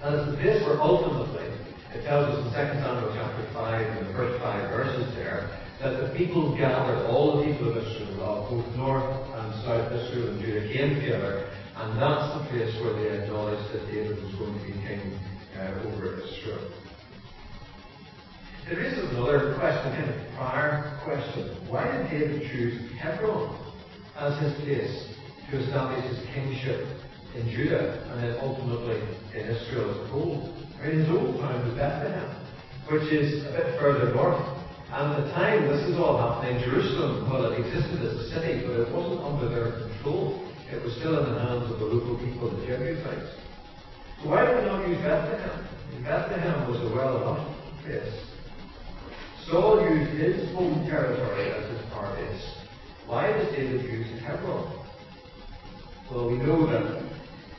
And 0.00 0.16
it's 0.16 0.30
the 0.32 0.40
place 0.40 0.64
where 0.64 0.80
ultimately 0.80 1.44
it 1.92 2.08
tells 2.08 2.32
us 2.32 2.40
in 2.40 2.48
2 2.48 2.80
Samuel 2.80 3.12
chapter 3.20 3.44
5, 3.52 3.98
in 4.00 4.08
the 4.08 4.12
first 4.16 4.40
five 4.40 4.64
verses 4.72 5.12
there, 5.12 5.52
that 5.84 6.00
the 6.00 6.08
people 6.16 6.56
gathered, 6.56 7.04
all 7.04 7.36
the 7.36 7.52
people 7.52 7.68
of 7.68 7.84
Israel, 7.84 8.16
of 8.16 8.48
both 8.48 8.64
north 8.80 9.12
and 9.12 9.52
south 9.60 9.92
Israel 9.92 10.32
and 10.32 10.40
Judah, 10.40 10.72
came 10.72 10.96
together, 10.96 11.52
and 11.76 12.00
that's 12.00 12.32
the 12.32 12.48
place 12.48 12.72
where 12.80 12.96
they 12.96 13.12
acknowledged 13.12 13.68
that 13.76 13.84
David 13.92 14.16
was 14.24 14.32
going 14.40 14.56
to 14.56 14.64
be 14.64 14.72
king 14.88 15.20
uh, 15.58 15.88
over 15.88 16.20
Israel. 16.20 16.72
There 18.68 18.80
is 18.80 18.98
another 19.10 19.54
question, 19.58 19.92
kind 19.92 20.10
of 20.10 20.34
prior 20.36 21.00
question. 21.04 21.56
Why 21.68 21.90
did 21.90 22.10
David 22.10 22.50
choose 22.50 22.92
Hebron 22.98 23.58
as 24.16 24.40
his 24.40 24.54
place 24.64 25.16
to 25.50 25.58
establish 25.58 26.04
his 26.06 26.24
kingship 26.34 26.86
in 27.34 27.50
Judah 27.50 28.06
and 28.12 28.22
then 28.22 28.36
ultimately 28.40 29.00
in 29.34 29.48
Israel 29.48 29.90
as 29.90 29.96
a 29.96 30.12
whole? 30.12 30.62
in 30.84 30.98
his 30.98 31.08
old 31.10 31.38
town 31.38 31.62
was 31.62 31.78
Bethlehem, 31.78 32.26
which 32.90 33.06
is 33.12 33.46
a 33.46 33.52
bit 33.52 33.78
further 33.78 34.12
north. 34.12 34.42
And 34.90 35.14
at 35.14 35.24
the 35.24 35.30
time 35.32 35.68
this 35.68 35.88
is 35.88 35.96
all 35.96 36.18
happening, 36.18 36.58
Jerusalem, 36.62 37.30
well, 37.30 37.50
it 37.52 37.58
existed 37.58 38.02
as 38.02 38.12
a 38.18 38.28
city, 38.34 38.66
but 38.66 38.80
it 38.80 38.92
wasn't 38.92 39.22
under 39.22 39.48
their 39.48 39.88
control. 39.88 40.42
It 40.70 40.82
was 40.82 40.96
still 40.96 41.22
in 41.22 41.34
the 41.34 41.40
hands 41.40 41.70
of 41.70 41.78
the 41.78 41.84
local 41.86 42.18
people, 42.18 42.50
the 42.50 42.66
Jebusites. 42.66 43.41
Why 44.24 44.46
did 44.46 44.62
we 44.62 44.70
not 44.70 44.88
use 44.88 44.98
Bethlehem? 45.02 45.66
Bethlehem 46.04 46.70
was 46.70 46.80
a 46.80 46.94
well 46.94 47.16
enough 47.16 47.82
place. 47.82 48.14
Saul 49.50 49.82
used 49.82 50.12
his 50.12 50.54
home 50.54 50.86
territory 50.86 51.50
as 51.50 51.68
his 51.70 51.80
base. 51.90 52.54
Why 53.06 53.32
does 53.32 53.50
David 53.50 53.82
use 53.82 54.22
Hebron? 54.22 54.78
Well, 56.08 56.30
we 56.30 56.36
know 56.36 56.70
that 56.70 57.02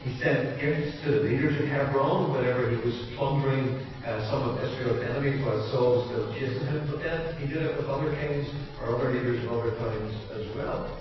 he 0.04 0.18
sent 0.19 0.60
gifts 0.62 1.04
to 1.04 1.12
the 1.12 1.19
leaders 1.27 1.60
of 1.60 1.68
Hebron 1.68 2.31
whenever 2.31 2.69
he 2.69 2.77
was 2.77 3.12
plundering 3.18 3.86
uh, 4.06 4.31
some 4.31 4.48
of 4.48 4.63
Israel's 4.63 5.04
enemies 5.04 5.44
while 5.45 5.68
Saul 5.69 5.95
was 5.98 6.07
still 6.07 6.33
chasing 6.33 6.65
him. 6.68 6.88
But 6.89 7.04
then 7.04 7.42
he 7.42 7.48
did 7.54 7.63
it 7.63 7.75
with 7.75 7.88
other 7.88 8.15
kings 8.15 8.48
or 8.80 8.95
other 8.95 9.12
leaders 9.12 9.44
in 9.44 9.50
other 9.50 9.71
towns 9.71 10.15
as 10.31 10.56
well. 10.56 10.98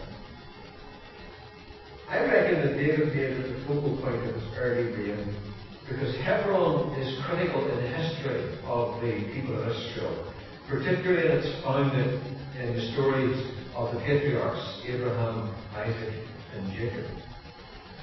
I 2.08 2.18
reckon 2.24 2.66
that 2.66 2.76
David 2.76 3.14
made 3.14 3.30
it 3.30 3.58
the 3.60 3.64
focal 3.64 3.96
point 3.98 4.26
of 4.26 4.34
his 4.34 4.44
early 4.58 4.90
reign 4.90 5.51
because 5.92 6.16
Hebron 6.16 6.94
is 7.00 7.20
critical 7.26 7.68
in 7.68 7.76
the 7.76 7.88
history 7.88 8.58
of 8.64 9.00
the 9.00 9.28
people 9.34 9.60
of 9.60 9.68
Israel, 9.68 10.32
particularly 10.68 11.28
in 11.28 11.38
its 11.38 11.62
founding 11.62 12.20
in 12.58 12.76
the 12.76 12.92
stories 12.92 13.36
of 13.74 13.94
the 13.94 14.00
patriarchs 14.00 14.82
Abraham, 14.86 15.54
Isaac, 15.74 16.14
and 16.54 16.72
Jacob. 16.72 17.06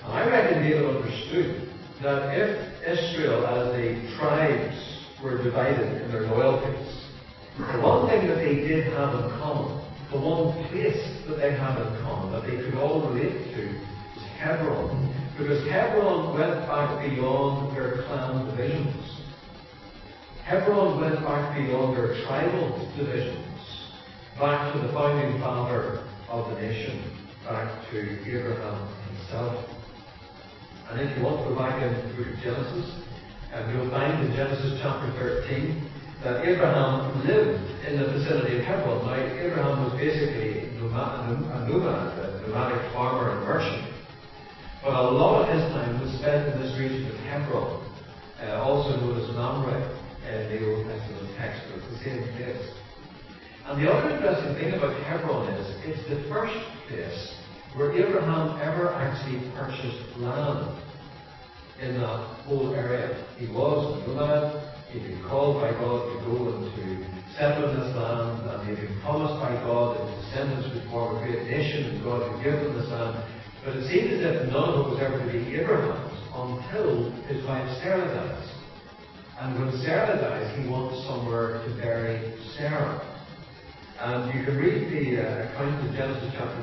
And 0.03 0.13
I 0.13 0.27
reckon 0.27 0.63
David 0.63 0.85
understood 0.85 1.69
that 2.01 2.37
if 2.37 2.83
Israel 2.87 3.45
as 3.47 3.75
the 3.75 4.17
tribes 4.17 4.77
were 5.23 5.41
divided 5.43 6.01
in 6.01 6.11
their 6.11 6.23
loyalties, 6.23 7.05
the 7.57 7.81
one 7.81 8.07
thing 8.07 8.27
that 8.27 8.35
they 8.35 8.55
did 8.55 8.93
have 8.93 9.13
in 9.15 9.29
common, 9.41 9.83
the 10.11 10.19
one 10.19 10.53
place 10.69 10.99
that 11.27 11.35
they 11.37 11.51
had 11.51 11.77
in 11.77 12.01
common, 12.01 12.31
that 12.31 12.47
they 12.47 12.57
could 12.63 12.75
all 12.75 13.09
relate 13.09 13.53
to, 13.55 13.65
was 14.15 14.25
Hebron. 14.39 15.18
Because 15.39 15.65
Hebron 15.71 16.37
went 16.37 16.67
back 16.67 16.99
beyond 16.99 17.73
their 17.73 18.03
clan 18.03 18.45
divisions. 18.47 19.23
Hebron 20.43 20.99
went 20.99 21.23
back 21.23 21.55
beyond 21.55 21.95
their 21.95 22.21
tribal 22.25 22.91
divisions, 22.97 23.47
back 24.37 24.73
to 24.73 24.79
the 24.85 24.91
founding 24.91 25.39
father 25.39 26.03
of 26.27 26.49
the 26.49 26.61
nation, 26.61 27.15
back 27.45 27.71
to 27.89 28.19
Abraham 28.27 28.93
himself. 29.07 29.65
And 30.89 30.99
if 30.99 31.17
you 31.17 31.23
want 31.23 31.47
to 31.47 31.53
go 31.53 31.55
back 31.55 31.81
into 31.83 32.07
the 32.09 32.13
book 32.15 32.33
of 32.35 32.43
Genesis, 32.43 32.99
and 33.53 33.71
you'll 33.71 33.89
find 33.91 34.25
in 34.25 34.35
Genesis 34.35 34.77
chapter 34.81 35.09
13 35.47 35.89
that 36.25 36.45
Abraham 36.45 37.25
lived 37.25 37.63
in 37.87 37.97
the 37.97 38.11
vicinity 38.11 38.59
of 38.59 38.65
Hebron. 38.65 39.05
Now, 39.05 39.15
Abraham 39.15 39.85
was 39.85 39.93
basically 39.93 40.67
a 40.67 40.73
nomad, 40.73 41.31
a 41.31 42.41
nomadic 42.45 42.91
farmer 42.91 43.37
and 43.37 43.45
merchant. 43.47 43.88
But 44.83 44.95
a 44.95 45.11
lot 45.11 45.43
of 45.43 45.51
his 45.51 45.63
time 45.73 45.99
was 45.99 46.11
spent 46.19 46.47
in 46.53 46.61
this 46.61 46.77
region 46.79 47.11
of 47.11 47.17
Hebron, 47.27 47.83
uh, 48.39 48.63
also 48.63 48.95
known 48.95 49.19
as 49.19 49.27
Mamre 49.35 49.75
in 50.23 50.47
the 50.55 50.71
Old 50.71 50.87
Testament 50.87 51.35
text, 51.37 51.61
but 51.67 51.83
it's 51.83 51.91
the 51.99 52.03
same 52.07 52.23
place. 52.39 52.63
And 53.67 53.83
the 53.83 53.91
other 53.91 54.15
interesting 54.15 54.55
thing 54.55 54.73
about 54.73 54.95
Hebron 55.03 55.51
is 55.53 55.67
it's 55.83 56.07
the 56.07 56.23
first 56.31 56.55
place 56.87 57.35
where 57.75 57.91
Abraham 57.91 58.57
ever 58.63 58.95
actually 58.95 59.51
purchased 59.51 60.17
land 60.17 60.79
in 61.81 61.99
that 61.99 62.19
whole 62.47 62.73
area. 62.73 63.25
He 63.37 63.47
was 63.47 63.83
a 63.83 64.07
nomad, 64.07 64.63
he'd 64.91 65.03
been 65.03 65.21
called 65.27 65.61
by 65.61 65.71
God 65.71 66.07
to 66.07 66.15
go 66.23 66.55
and 66.55 66.65
to 66.71 66.85
settle 67.37 67.69
in 67.69 67.79
this 67.79 67.95
land, 67.95 68.47
and 68.47 68.59
he'd 68.67 68.87
been 68.87 68.99
promised 69.01 69.43
by 69.43 69.53
God 69.61 69.97
that 69.97 70.07
his 70.07 70.25
descendants 70.25 70.67
would 70.73 70.89
form 70.89 71.17
a 71.17 71.27
great 71.27 71.43
nation, 71.45 71.93
and 71.93 72.03
God 72.03 72.31
would 72.31 72.43
give 72.43 72.55
them 72.55 72.79
this 72.79 72.89
land. 72.89 73.21
But 73.69 73.77
it 73.77 73.87
seemed 73.87 74.13
as 74.13 74.25
if 74.25 74.49
none 74.49 74.65
of 74.65 74.79
it 74.81 74.89
was 74.89 74.99
ever 74.99 75.19
to 75.21 75.29
be 75.29 75.53
Abraham's 75.61 76.09
until 76.33 77.11
his 77.29 77.45
wife 77.45 77.69
Sarah 77.83 78.01
dies. 78.01 78.49
And 79.37 79.61
when 79.61 79.69
Sarah 79.85 80.17
dies, 80.17 80.57
he 80.57 80.67
wants 80.67 81.05
somewhere 81.05 81.61
to 81.61 81.69
bury 81.77 82.33
Sarah. 82.57 82.97
And 84.01 84.33
you 84.33 84.43
can 84.43 84.57
read 84.57 84.89
the 84.89 85.21
uh, 85.21 85.53
account 85.53 85.85
in 85.85 85.93
Genesis 85.93 86.33
chapter 86.33 86.57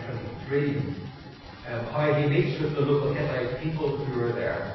23, 0.50 0.82
um, 1.70 1.86
how 1.94 2.12
he 2.18 2.26
meets 2.26 2.60
with 2.60 2.74
the 2.74 2.80
local 2.80 3.14
Hittite 3.14 3.62
people 3.62 4.04
who 4.04 4.24
are 4.24 4.32
there, 4.32 4.74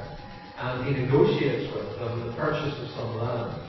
and 0.55 0.88
he 0.88 1.03
negotiates 1.03 1.67
with 1.75 2.00
them 2.00 2.27
the 2.27 2.33
purchase 2.39 2.79
of 2.79 2.88
some 2.95 3.17
land. 3.17 3.59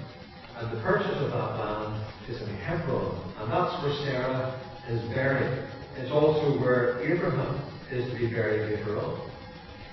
And 0.60 0.70
the 0.70 0.80
purchase 0.82 1.18
of 1.18 1.32
that 1.34 1.58
land 1.58 2.06
is 2.30 2.40
in 2.40 2.54
Hebron, 2.62 3.34
and 3.40 3.50
that's 3.50 3.82
where 3.82 3.94
Sarah 4.06 4.54
is 4.88 5.02
buried. 5.10 5.66
It's 5.96 6.12
also 6.12 6.60
where 6.60 7.02
Abraham 7.02 7.71
is 7.92 8.10
to 8.12 8.18
be 8.18 8.32
buried 8.32 8.72
later 8.72 8.98
on. 8.98 9.30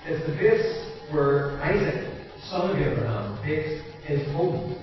It's 0.05 0.25
the 0.25 0.35
place 0.37 0.63
where 1.11 1.59
Isaac, 1.61 2.07
son 2.49 2.71
of 2.71 2.77
Abraham, 2.77 3.37
takes 3.43 3.83
his 4.07 4.25
home. 4.31 4.79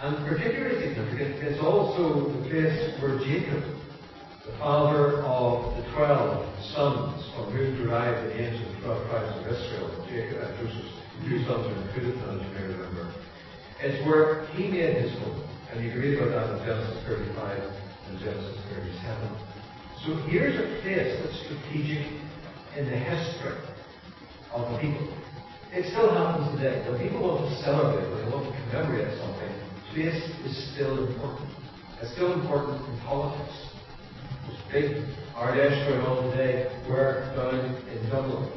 And 0.00 0.16
particularly 0.26 0.80
significant, 0.80 1.44
it's 1.44 1.60
also 1.60 2.32
the 2.32 2.48
place 2.48 2.96
where 3.02 3.18
Jacob, 3.20 3.60
the 4.46 4.56
father 4.58 5.20
of 5.20 5.76
the 5.76 5.84
twelve 5.92 6.48
sons 6.72 7.20
from 7.36 7.52
whom 7.52 7.76
derived 7.84 8.32
the 8.32 8.40
ancient 8.40 8.82
twelve 8.82 9.04
tribes 9.10 9.36
of 9.36 9.52
Israel, 9.52 10.06
Jacob, 10.08 10.40
uh, 10.40 10.56
Joseph's 10.56 11.00
two 11.28 11.44
sons 11.44 11.68
are 11.68 11.82
included 11.84 12.16
in 12.16 12.20
that, 12.24 12.40
you 12.40 12.54
may 12.56 12.64
remember. 12.72 13.12
It's 13.80 14.00
where 14.06 14.46
he 14.56 14.68
made 14.68 14.96
his 14.96 15.12
home. 15.20 15.44
And 15.70 15.84
you 15.84 15.92
can 15.92 16.00
read 16.00 16.18
about 16.18 16.32
that 16.32 16.60
in 16.60 16.66
Genesis 16.66 17.04
35 17.06 17.60
and 18.08 18.18
Genesis 18.18 18.56
37. 18.72 19.49
So 20.06 20.16
here's 20.32 20.56
a 20.56 20.80
place 20.80 21.12
that's 21.20 21.44
strategic 21.44 22.08
in 22.74 22.88
the 22.88 22.96
history 22.96 23.52
of 24.50 24.72
the 24.72 24.78
people. 24.80 25.12
It 25.72 25.92
still 25.92 26.08
happens 26.08 26.56
today. 26.56 26.88
When 26.88 26.96
people 26.96 27.20
want 27.20 27.52
to 27.52 27.56
celebrate, 27.60 28.08
when 28.08 28.24
they 28.24 28.30
want 28.32 28.48
to 28.48 28.54
commemorate 28.64 29.12
something, 29.20 29.52
place 29.92 30.24
is 30.48 30.56
still 30.72 31.04
important. 31.06 31.52
It's 32.00 32.12
still 32.16 32.32
important 32.32 32.80
in 32.88 32.96
politics. 33.04 33.52
There's 34.48 34.72
big 34.72 35.04
Ard 35.36 35.60
Fheis 35.60 35.76
going 35.84 36.00
on 36.00 36.30
today. 36.32 36.72
We're 36.88 37.20
down 37.36 37.60
in 37.92 38.00
Dublin. 38.08 38.48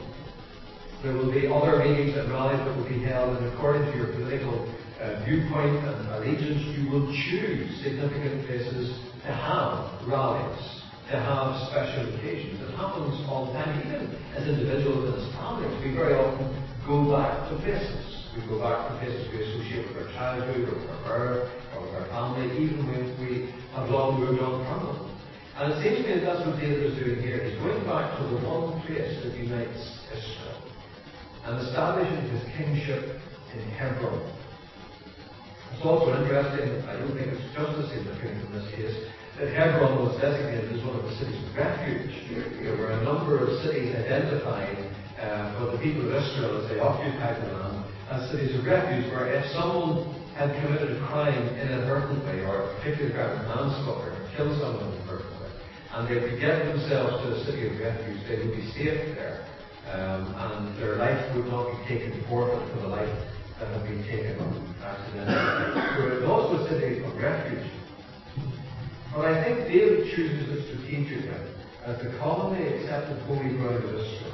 There 1.03 1.11
will 1.11 1.29
be 1.29 1.51
other 1.51 1.83
meetings 1.83 2.15
and 2.15 2.31
rallies 2.31 2.63
that 2.63 2.71
will 2.71 2.87
be 2.87 3.03
held, 3.03 3.35
and 3.35 3.51
according 3.51 3.83
to 3.91 3.97
your 3.99 4.15
political 4.15 4.63
uh, 5.03 5.19
viewpoint 5.27 5.75
and 5.75 6.07
allegiance, 6.15 6.63
you 6.79 6.87
will 6.89 7.11
choose 7.27 7.83
significant 7.83 8.47
places 8.47 8.95
to 9.27 9.27
have 9.27 10.07
rallies 10.07 10.82
to 11.13 11.21
have 11.21 11.53
special 11.69 12.09
occasions. 12.09 12.57
It 12.57 12.73
happens 12.73 13.13
all 13.29 13.45
the 13.45 13.53
time, 13.53 13.69
even 13.85 14.09
as 14.33 14.49
individuals 14.49 15.13
and 15.13 15.21
as 15.21 15.29
families. 15.37 15.69
We 15.85 15.93
very 15.93 16.17
often 16.17 16.49
go 16.89 17.05
back 17.13 17.53
to 17.53 17.61
places. 17.61 18.33
We 18.33 18.41
go 18.49 18.57
back 18.57 18.89
to 18.89 18.97
places 18.97 19.29
we 19.29 19.45
associate 19.45 19.93
with 19.93 20.01
our 20.01 20.09
childhood 20.17 20.65
or 20.65 20.73
with 20.73 20.89
our 20.89 21.01
birth 21.05 21.45
or 21.77 21.85
with 21.85 21.93
our 22.01 22.07
family, 22.09 22.49
even 22.57 22.81
when 22.89 23.05
we 23.21 23.53
have 23.77 23.93
long 23.93 24.25
moved 24.25 24.41
on 24.41 24.65
from 24.65 24.79
them. 24.89 24.99
And 25.53 25.65
it 25.69 25.77
seems 25.85 26.01
to 26.01 26.03
me 26.09 26.11
that 26.17 26.25
that's 26.25 26.41
what 26.49 26.57
David 26.57 26.81
is 26.81 26.97
doing 26.97 27.21
here. 27.21 27.45
He's 27.45 27.61
going 27.61 27.85
back 27.85 28.17
to 28.17 28.25
the 28.33 28.41
one 28.41 28.81
place 28.89 29.13
that 29.21 29.37
unites 29.37 29.85
Israel 30.09 30.65
and 31.45 31.61
establishing 31.61 32.25
his 32.33 32.41
kingship 32.57 33.21
in 33.53 33.61
Hebron. 33.77 34.17
It's 35.77 35.85
also 35.85 36.09
interesting, 36.17 36.81
I 36.89 36.97
don't 36.97 37.13
think 37.13 37.37
it's 37.37 37.45
just 37.53 37.69
as 37.69 37.85
significant 37.93 38.49
in 38.49 38.51
this 38.57 38.65
case, 38.73 38.97
that 39.39 39.49
Hebron 39.49 40.05
was 40.05 40.19
designated 40.21 40.77
as 40.77 40.83
one 40.85 40.95
of 40.95 41.03
the 41.03 41.15
cities 41.17 41.41
of 41.41 41.55
refuge. 41.57 42.13
There 42.61 42.77
were 42.77 42.91
a 42.91 43.03
number 43.03 43.41
of 43.41 43.49
cities 43.65 43.95
identified 43.95 44.77
uh, 45.17 45.57
for 45.57 45.71
the 45.73 45.79
people 45.81 46.05
of 46.05 46.13
Israel 46.13 46.61
as 46.61 46.69
they 46.69 46.79
occupied 46.79 47.41
the 47.41 47.53
land 47.57 47.85
as 48.11 48.29
cities 48.29 48.53
of 48.59 48.65
refuge, 48.65 49.09
where 49.11 49.33
if 49.33 49.45
someone 49.57 50.05
had 50.37 50.53
committed 50.61 50.97
a 50.97 50.99
crime 51.07 51.47
inadvertently 51.57 52.45
or 52.45 52.75
particularly 52.77 53.13
crime 53.13 53.33
of 53.41 53.45
manslaughter, 53.49 54.13
killed 54.37 54.53
someone 54.61 54.93
inadvertently, 54.93 55.49
and 55.93 56.01
they 56.07 56.19
could 56.19 56.39
get 56.39 56.65
themselves 56.69 57.25
to 57.25 57.33
a 57.33 57.39
city 57.45 57.67
of 57.67 57.79
refuge, 57.79 58.21
they 58.29 58.37
would 58.37 58.53
be 58.53 58.65
safe 58.77 59.15
there, 59.17 59.45
um, 59.89 60.29
and 60.35 60.77
their 60.77 60.97
life 60.97 61.17
would 61.35 61.47
not 61.47 61.73
be 61.73 61.77
taken 61.89 62.23
forfeit 62.29 62.61
for 62.73 62.81
the 62.81 62.87
life 62.87 63.09
that 63.59 63.69
had 63.69 63.83
been 63.83 64.03
taken 64.03 64.37
accidentally. 64.83 65.73
So 66.21 66.27
was 66.27 66.65
a 66.65 66.79
city 66.79 67.03
of 67.03 67.15
refuge. 67.17 67.82
But 69.15 69.25
I 69.25 69.43
think 69.43 69.67
David 69.67 70.09
chooses 70.15 70.49
it 70.49 70.73
strategically 70.73 71.29
as 71.85 72.01
the 72.01 72.17
commonly 72.17 72.65
accepted 72.67 73.21
holy 73.23 73.49
ground 73.57 73.83
of 73.83 73.93
Israel. 73.93 74.33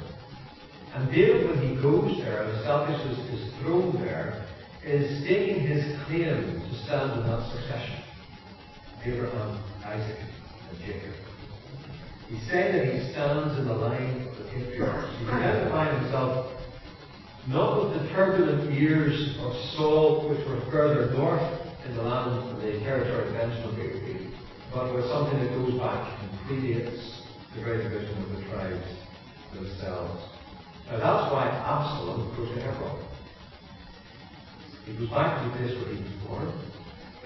And 0.94 1.10
David, 1.10 1.50
when 1.50 1.68
he 1.68 1.82
goes 1.82 2.16
there 2.18 2.44
and 2.44 2.58
establishes 2.58 3.18
his 3.30 3.54
throne 3.60 4.00
there, 4.02 4.46
is 4.82 5.22
staking 5.22 5.60
his 5.66 5.84
claim 6.06 6.62
to 6.64 6.74
stand 6.84 7.20
in 7.20 7.26
that 7.26 7.52
succession. 7.52 8.02
Abraham, 9.04 9.62
Isaac, 9.84 10.18
and 10.70 10.78
Jacob. 10.80 11.14
He's 12.28 12.42
saying 12.48 12.76
that 12.76 12.94
he 12.94 13.12
stands 13.12 13.58
in 13.58 13.66
the 13.66 13.74
line 13.74 14.28
of 14.28 14.38
the 14.38 14.44
patriarchs. 14.44 15.08
He's 15.18 15.28
identifying 15.28 16.00
himself 16.00 16.52
not 17.48 17.82
with 17.82 18.00
the 18.00 18.08
turbulent 18.10 18.72
years 18.72 19.36
of 19.40 19.52
Saul, 19.74 20.28
which 20.28 20.46
were 20.46 20.60
further 20.70 21.10
north 21.12 21.42
in 21.86 21.96
the 21.96 22.02
land 22.02 22.30
of 22.30 22.62
the 22.62 22.78
territory 22.80 23.28
of 23.28 23.34
Benjamin, 23.34 24.29
but 24.72 24.94
with 24.94 25.06
something 25.10 25.38
that 25.40 25.50
goes 25.50 25.74
back 25.78 26.06
and 26.22 26.30
predates 26.46 27.26
the 27.54 27.62
great 27.62 27.82
division 27.82 28.22
of 28.22 28.30
the 28.30 28.42
tribes 28.46 28.86
themselves. 29.52 30.22
Now 30.86 30.98
that's 30.98 31.26
why 31.32 31.50
Absalom 31.50 32.30
goes 32.36 32.54
to 32.54 32.62
Hebron. 32.62 33.02
He 34.86 34.94
goes 34.94 35.10
back 35.10 35.42
to 35.42 35.50
the 35.50 35.56
place 35.58 35.74
where 35.74 35.90
he 35.94 36.02
was 36.02 36.16
born, 36.22 36.46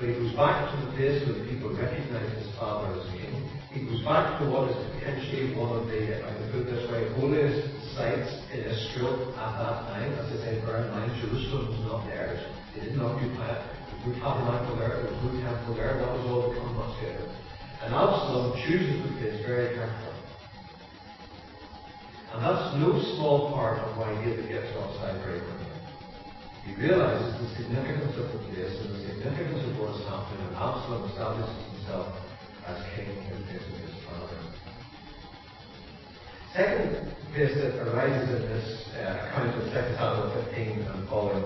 but 0.00 0.08
he 0.08 0.14
goes 0.16 0.32
back 0.32 0.72
to 0.72 0.74
the 0.84 0.90
place 0.96 1.20
where 1.28 1.36
the 1.36 1.44
people 1.52 1.76
recognize 1.76 2.32
his 2.32 2.48
father 2.56 2.96
as 2.96 3.04
king. 3.12 3.44
He 3.76 3.84
goes 3.84 4.00
back 4.04 4.40
to 4.40 4.48
what 4.48 4.72
is 4.72 4.76
potentially 4.96 5.52
one 5.52 5.76
of 5.76 5.86
the, 5.88 6.00
if 6.00 6.24
I 6.24 6.32
can 6.32 6.48
put 6.48 6.64
this 6.64 6.88
way, 6.88 7.12
holiest 7.20 7.68
sites 7.92 8.32
in 8.56 8.64
Israel 8.64 9.36
at 9.36 9.52
that 9.60 9.76
time. 9.92 10.12
As 10.16 10.32
I 10.32 10.36
say, 10.48 10.52
bear 10.64 10.88
in 10.88 11.12
Jerusalem 11.20 11.76
was 11.76 11.80
not 11.84 12.06
theirs. 12.08 12.40
They 12.72 12.88
didn't 12.88 13.00
occupy 13.00 13.52
it 13.52 13.83
no 14.06 14.12
tabernacle 14.20 14.76
there, 14.76 15.02
there 15.02 15.12
was 15.12 15.22
no 15.24 15.40
temple 15.40 15.74
there, 15.74 15.96
that 15.96 16.12
was 16.12 16.24
all 16.28 16.52
become 16.52 16.76
much 16.76 17.02
later. 17.02 17.24
And 17.82 17.94
Absalom 17.94 18.56
chooses 18.64 19.02
the 19.02 19.08
place 19.16 19.40
very 19.46 19.74
carefully. 19.74 20.14
And 22.32 22.42
that's 22.42 22.76
no 22.76 23.00
small 23.16 23.52
part 23.52 23.78
of 23.78 23.96
why 23.96 24.12
David 24.24 24.48
gets 24.48 24.76
offside 24.76 25.22
very 25.24 25.40
quickly. 25.40 25.64
He 26.66 26.74
realizes 26.80 27.32
the 27.40 27.48
significance 27.62 28.16
of 28.16 28.32
the 28.32 28.38
place 28.48 28.74
and 28.80 28.94
the 28.94 29.00
significance 29.08 29.62
of 29.68 29.78
what 29.78 30.00
is 30.00 30.04
happening, 30.08 30.48
and 30.48 30.56
Absalom 30.56 31.08
establishes 31.08 31.60
himself 31.72 32.08
as 32.66 32.76
king 32.96 33.08
in 33.08 33.44
place 33.44 33.64
of 33.68 33.76
his 33.84 33.94
father. 34.04 34.40
Second 36.52 37.14
place 37.32 37.54
that 37.54 37.84
arises 37.88 38.28
in 38.30 38.42
this 38.48 38.88
uh, 38.96 39.28
account 39.28 39.54
of 39.58 39.64
2 39.64 39.70
Samuel 39.70 40.44
15 40.54 40.80
and 40.82 41.08
following, 41.08 41.44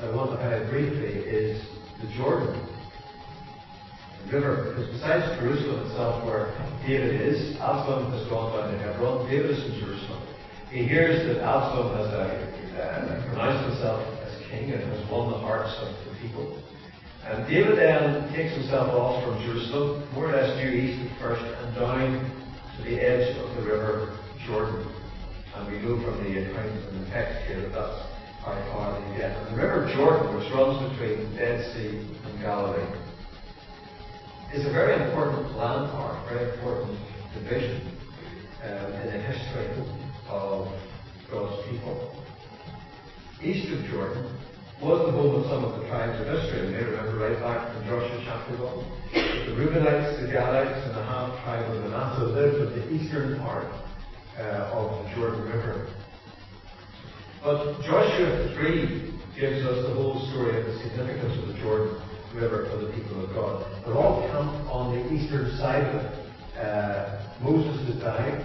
I 0.00 0.10
want 0.10 0.32
to 0.32 0.36
highlight 0.36 0.68
briefly, 0.70 1.24
is 1.28 1.62
the 2.00 2.08
Jordan 2.16 2.66
River, 4.32 4.74
because 4.74 4.92
besides 4.92 5.40
Jerusalem 5.40 5.86
itself, 5.86 6.24
where 6.24 6.54
David 6.86 7.20
is, 7.20 7.56
Absalom 7.56 8.12
has 8.12 8.28
gone 8.28 8.56
down 8.56 8.72
to 8.72 8.78
Hebron. 8.78 9.28
David 9.28 9.50
is 9.50 9.64
in 9.64 9.80
Jerusalem. 9.80 10.22
He 10.70 10.86
hears 10.86 11.26
that 11.26 11.42
Absalom 11.42 11.96
has 11.96 12.08
uh, 12.14 12.50
uh, 12.78 13.26
pronounced 13.26 13.74
himself 13.74 14.00
as 14.22 14.32
king 14.50 14.70
and 14.70 14.82
has 14.82 15.10
won 15.10 15.32
the 15.32 15.38
hearts 15.38 15.74
of 15.82 15.92
the 16.06 16.14
people. 16.20 16.62
And 17.24 17.46
David 17.48 17.76
then 17.78 18.32
takes 18.32 18.54
himself 18.54 18.88
off 18.94 19.24
from 19.24 19.42
Jerusalem, 19.44 20.06
more 20.14 20.30
or 20.30 20.36
less 20.36 20.56
due 20.62 20.70
east 20.70 21.10
at 21.10 21.20
first, 21.20 21.42
and 21.42 21.74
down 21.74 22.22
to 22.76 22.82
the 22.84 22.96
edge 22.96 23.36
of 23.36 23.56
the 23.56 23.62
river 23.62 24.16
Jordan. 24.46 24.86
And 25.54 25.66
we 25.66 25.78
know 25.82 26.00
from 26.02 26.24
the 26.24 26.38
account 26.38 26.70
in 26.88 27.04
the 27.04 27.10
text 27.10 27.46
here 27.46 27.60
that 27.62 27.72
that's 27.72 28.09
get. 29.16 29.36
And 29.36 29.52
the 29.52 29.62
river 29.62 29.90
Jordan, 29.94 30.36
which 30.36 30.50
runs 30.52 30.80
between 30.90 31.30
the 31.30 31.36
Dead 31.36 31.74
Sea 31.74 31.98
and 32.24 32.40
Galilee, 32.40 32.88
is 34.54 34.66
a 34.66 34.72
very 34.72 34.94
important 35.04 35.56
landmark, 35.56 36.28
very 36.28 36.52
important 36.54 36.98
division 37.34 37.86
um, 38.64 38.92
in 38.92 39.06
the 39.12 39.20
history 39.20 39.68
of 40.28 40.68
God's 41.30 41.68
people. 41.68 42.24
East 43.42 43.72
of 43.72 43.84
Jordan 43.90 44.24
was 44.82 45.04
the 45.06 45.12
home 45.12 45.36
of 45.36 45.46
some 45.50 45.64
of 45.64 45.80
the 45.80 45.86
tribes 45.88 46.18
of 46.20 46.26
Israel. 46.26 46.64
You 46.64 46.72
may 46.72 46.84
remember 46.84 47.18
right 47.18 47.40
back 47.40 47.72
from 47.72 47.84
Joshua 47.84 48.22
chapter 48.24 48.56
1. 48.56 49.00
The 49.12 49.52
Reubenites, 49.52 50.20
the 50.20 50.32
Gadites, 50.32 50.86
and 50.86 50.96
the 50.96 51.04
half 51.04 51.44
tribe 51.44 51.70
of 51.70 51.84
Manasseh 51.84 52.24
lived 52.24 52.60
at 52.60 52.74
the 52.74 52.92
eastern 52.92 53.38
part 53.40 53.66
uh, 54.38 54.72
of 54.72 55.04
the 55.04 55.14
Jordan 55.14 55.42
River. 55.44 55.88
But 57.42 57.80
Joshua 57.80 58.52
3 58.54 59.16
gives 59.40 59.64
us 59.64 59.88
the 59.88 59.94
whole 59.94 60.20
story 60.28 60.60
of 60.60 60.66
the 60.66 60.76
significance 60.84 61.40
of 61.40 61.48
the 61.48 61.54
Jordan 61.54 61.96
River 62.34 62.68
for 62.68 62.84
the 62.84 62.92
people 62.92 63.24
of 63.24 63.32
God. 63.32 63.64
They're 63.86 63.96
all 63.96 64.28
camped 64.28 64.68
on 64.68 64.92
the 64.92 65.08
eastern 65.08 65.56
side 65.56 65.88
of 65.88 66.04
it. 66.04 66.58
Uh, 66.60 67.24
Moses 67.40 67.80
has 67.88 67.96
died, 68.04 68.44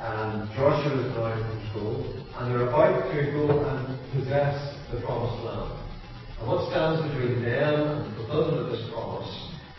and 0.00 0.48
Joshua 0.56 0.64
Joshua 0.84 1.04
is 1.04 1.12
now 1.12 1.36
in 1.36 1.44
control, 1.60 2.00
and 2.40 2.50
they're 2.50 2.66
about 2.66 3.12
to 3.12 3.32
go 3.32 3.60
and 3.60 4.00
possess 4.16 4.56
the 4.90 5.04
promised 5.04 5.44
land. 5.44 5.76
And 6.40 6.48
what 6.48 6.70
stands 6.72 7.04
between 7.04 7.44
them 7.44 7.76
and 7.76 8.08
the 8.08 8.16
fulfillment 8.24 8.58
of 8.64 8.72
this 8.72 8.88
promise, 8.88 9.28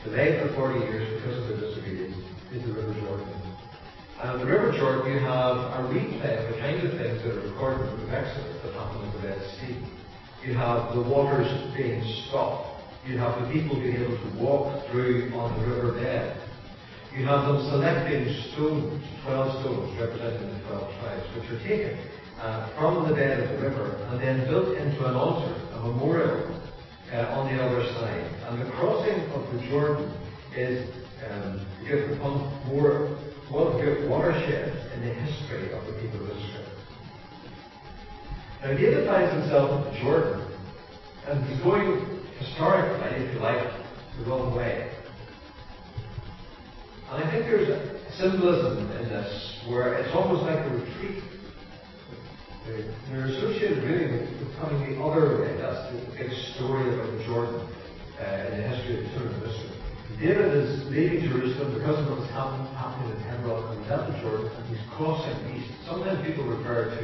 delayed 0.05 0.37
for 0.45 0.53
40 0.53 0.85
years 0.85 1.17
because 1.17 1.41
of 1.41 1.49
their 1.49 1.65
disobedience, 1.65 2.17
is 2.53 2.61
the 2.61 2.73
River 2.77 2.93
Jordan. 3.01 3.54
In 4.25 4.39
the 4.39 4.47
River 4.47 4.71
Jordan, 4.71 5.13
you 5.13 5.19
have 5.19 5.55
a 5.55 5.85
replay 5.93 6.41
of 6.41 6.55
the 6.55 6.59
kind 6.59 6.81
of 6.81 6.97
things 6.97 7.21
that 7.21 7.37
are 7.37 7.45
recorded 7.45 7.93
in 7.93 8.09
the 8.09 8.17
Exodus 8.17 8.57
that 8.63 8.73
happened 8.73 9.05
in 9.05 9.21
the 9.21 9.27
Red 9.27 9.39
Sea. 9.53 9.77
You 10.43 10.55
have 10.55 10.95
the 10.95 11.01
waters 11.03 11.45
being 11.77 12.01
stopped. 12.25 12.81
You 13.05 13.19
have 13.19 13.39
the 13.39 13.53
people 13.53 13.79
being 13.79 14.01
able 14.01 14.17
to 14.17 14.29
walk 14.41 14.89
through 14.89 15.31
on 15.35 15.53
the 15.61 15.67
river 15.67 15.91
bed. 15.93 16.41
You 17.15 17.23
have 17.27 17.45
them 17.45 17.69
selecting 17.69 18.25
stones, 18.49 19.05
12 19.25 19.61
stones 19.61 19.99
representing 20.01 20.57
the 20.57 20.59
12 20.73 20.99
tribes, 20.99 21.25
which 21.37 21.51
are 21.51 21.61
taken 21.61 21.99
uh, 22.41 22.73
from 22.79 23.07
the 23.07 23.13
bed 23.13 23.39
of 23.39 23.49
the 23.49 23.69
river 23.69 23.93
and 24.09 24.19
then 24.19 24.49
built 24.49 24.75
into 24.75 25.05
an 25.05 25.13
altar, 25.13 25.53
a 25.71 25.79
memorial, 25.79 26.49
uh, 27.13 27.37
on 27.37 27.55
the 27.55 27.61
other 27.61 27.85
side. 27.93 28.25
And 28.49 28.59
the 28.59 28.71
crossing 28.71 29.21
of 29.37 29.53
the 29.53 29.69
Jordan 29.69 30.11
is 30.57 30.89
um, 31.29 31.65
become 31.85 32.51
more 32.67 33.15
one 33.49 33.67
of 33.67 33.73
the 33.77 34.07
watersheds 34.07 34.93
in 34.93 35.01
the 35.01 35.13
history 35.13 35.71
of 35.71 35.85
the 35.85 35.93
people 35.93 36.21
of 36.23 36.29
Israel. 36.31 36.65
Now 38.61 38.73
David 38.73 39.07
finds 39.07 39.33
himself 39.33 39.87
in 39.87 40.01
Jordan, 40.01 40.47
and 41.27 41.45
he's 41.45 41.61
going 41.61 42.25
historically, 42.39 43.25
if 43.25 43.33
you 43.33 43.39
like, 43.39 43.61
the 44.17 44.29
wrong 44.29 44.55
way. 44.55 44.91
And 47.11 47.23
I 47.23 47.31
think 47.31 47.45
there's 47.45 47.69
a 47.69 48.11
symbolism 48.17 48.89
in 48.91 49.09
this 49.09 49.61
where 49.67 49.93
it's 49.95 50.13
almost 50.15 50.43
like 50.43 50.65
a 50.65 50.69
retreat. 50.69 51.23
They're 52.65 53.25
associated 53.25 53.83
really 53.83 54.11
with, 54.11 54.57
coming 54.57 54.95
the 54.95 55.03
other 55.03 55.41
way. 55.41 55.55
That's 55.57 55.93
the 55.93 56.17
big 56.17 56.31
story 56.55 56.93
about 56.93 57.11
the 57.11 57.23
Jordan 57.25 57.61
uh, 58.19 58.49
in 58.51 58.61
the 58.61 58.67
history 58.67 58.97
of 58.97 59.03
the 59.03 59.09
children 59.11 59.35
of 59.35 59.43
Israel. 59.43 59.74
David 60.19 60.47
is 60.55 60.87
leaving 60.87 61.27
Jerusalem 61.27 61.75
because 61.75 61.99
of 61.99 62.07
what's 62.07 62.31
happening, 62.31 62.71
happening 62.71 63.11
in 63.11 63.19
Hebron 63.27 63.67
and 63.67 63.83
Jordan, 64.23 64.47
and 64.47 64.63
he's 64.71 64.79
crossing 64.95 65.35
east. 65.51 65.67
Sometimes 65.83 66.23
people 66.23 66.47
refer 66.47 66.87
to, 66.87 67.03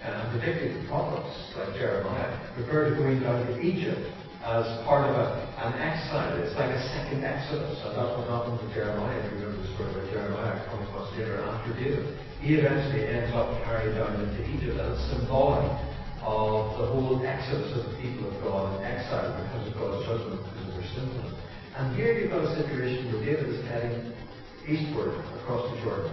uh, 0.00 0.32
particularly 0.32 0.80
the 0.80 0.88
prophets 0.88 1.28
like 1.60 1.76
Jeremiah, 1.76 2.32
refer 2.56 2.88
to 2.88 2.96
going 2.96 3.20
down 3.20 3.44
to 3.46 3.60
Egypt 3.60 4.00
as 4.48 4.64
part 4.88 5.04
of 5.04 5.12
a, 5.12 5.28
an 5.60 5.76
exile. 5.76 6.40
It's 6.40 6.56
like 6.56 6.72
a 6.72 6.80
second 6.96 7.20
exodus. 7.20 7.84
And 7.84 7.92
that's 8.00 8.16
what 8.16 8.32
happened 8.32 8.64
to 8.64 8.68
Jeremiah. 8.72 9.20
If 9.20 9.28
you 9.28 9.44
remember 9.44 9.60
the 9.60 9.68
story 9.76 9.92
about 9.92 10.08
Jeremiah 10.08 10.56
coming 10.72 10.88
much 10.96 11.10
later 11.20 11.44
after 11.44 11.76
David. 11.76 12.16
He 12.40 12.56
eventually 12.56 13.12
ends 13.12 13.34
up 13.36 13.52
carried 13.68 13.92
down 13.92 14.24
into 14.24 14.40
Egypt. 14.56 14.80
And 14.80 14.88
it's 14.96 15.04
symbolic 15.12 15.68
of 16.24 16.80
the 16.80 16.86
whole 16.96 17.20
exodus 17.20 17.76
of 17.76 17.92
the 17.92 17.96
people 18.00 18.32
of 18.32 18.40
God 18.40 18.80
in 18.80 18.88
exile 18.88 19.36
because 19.36 19.68
of 19.68 19.74
God's 19.76 20.00
judgment 20.08 20.40
because 20.48 20.64
of 20.64 20.74
their 20.80 20.88
sinfulness. 20.96 21.27
And 21.78 21.94
here 21.94 22.12
you've 22.12 22.30
got 22.30 22.42
a 22.42 22.56
situation 22.56 23.06
where 23.12 23.24
David 23.24 23.54
is 23.54 23.64
heading 23.68 24.12
eastward 24.66 25.14
across 25.38 25.70
the 25.70 25.80
Jordan. 25.82 26.10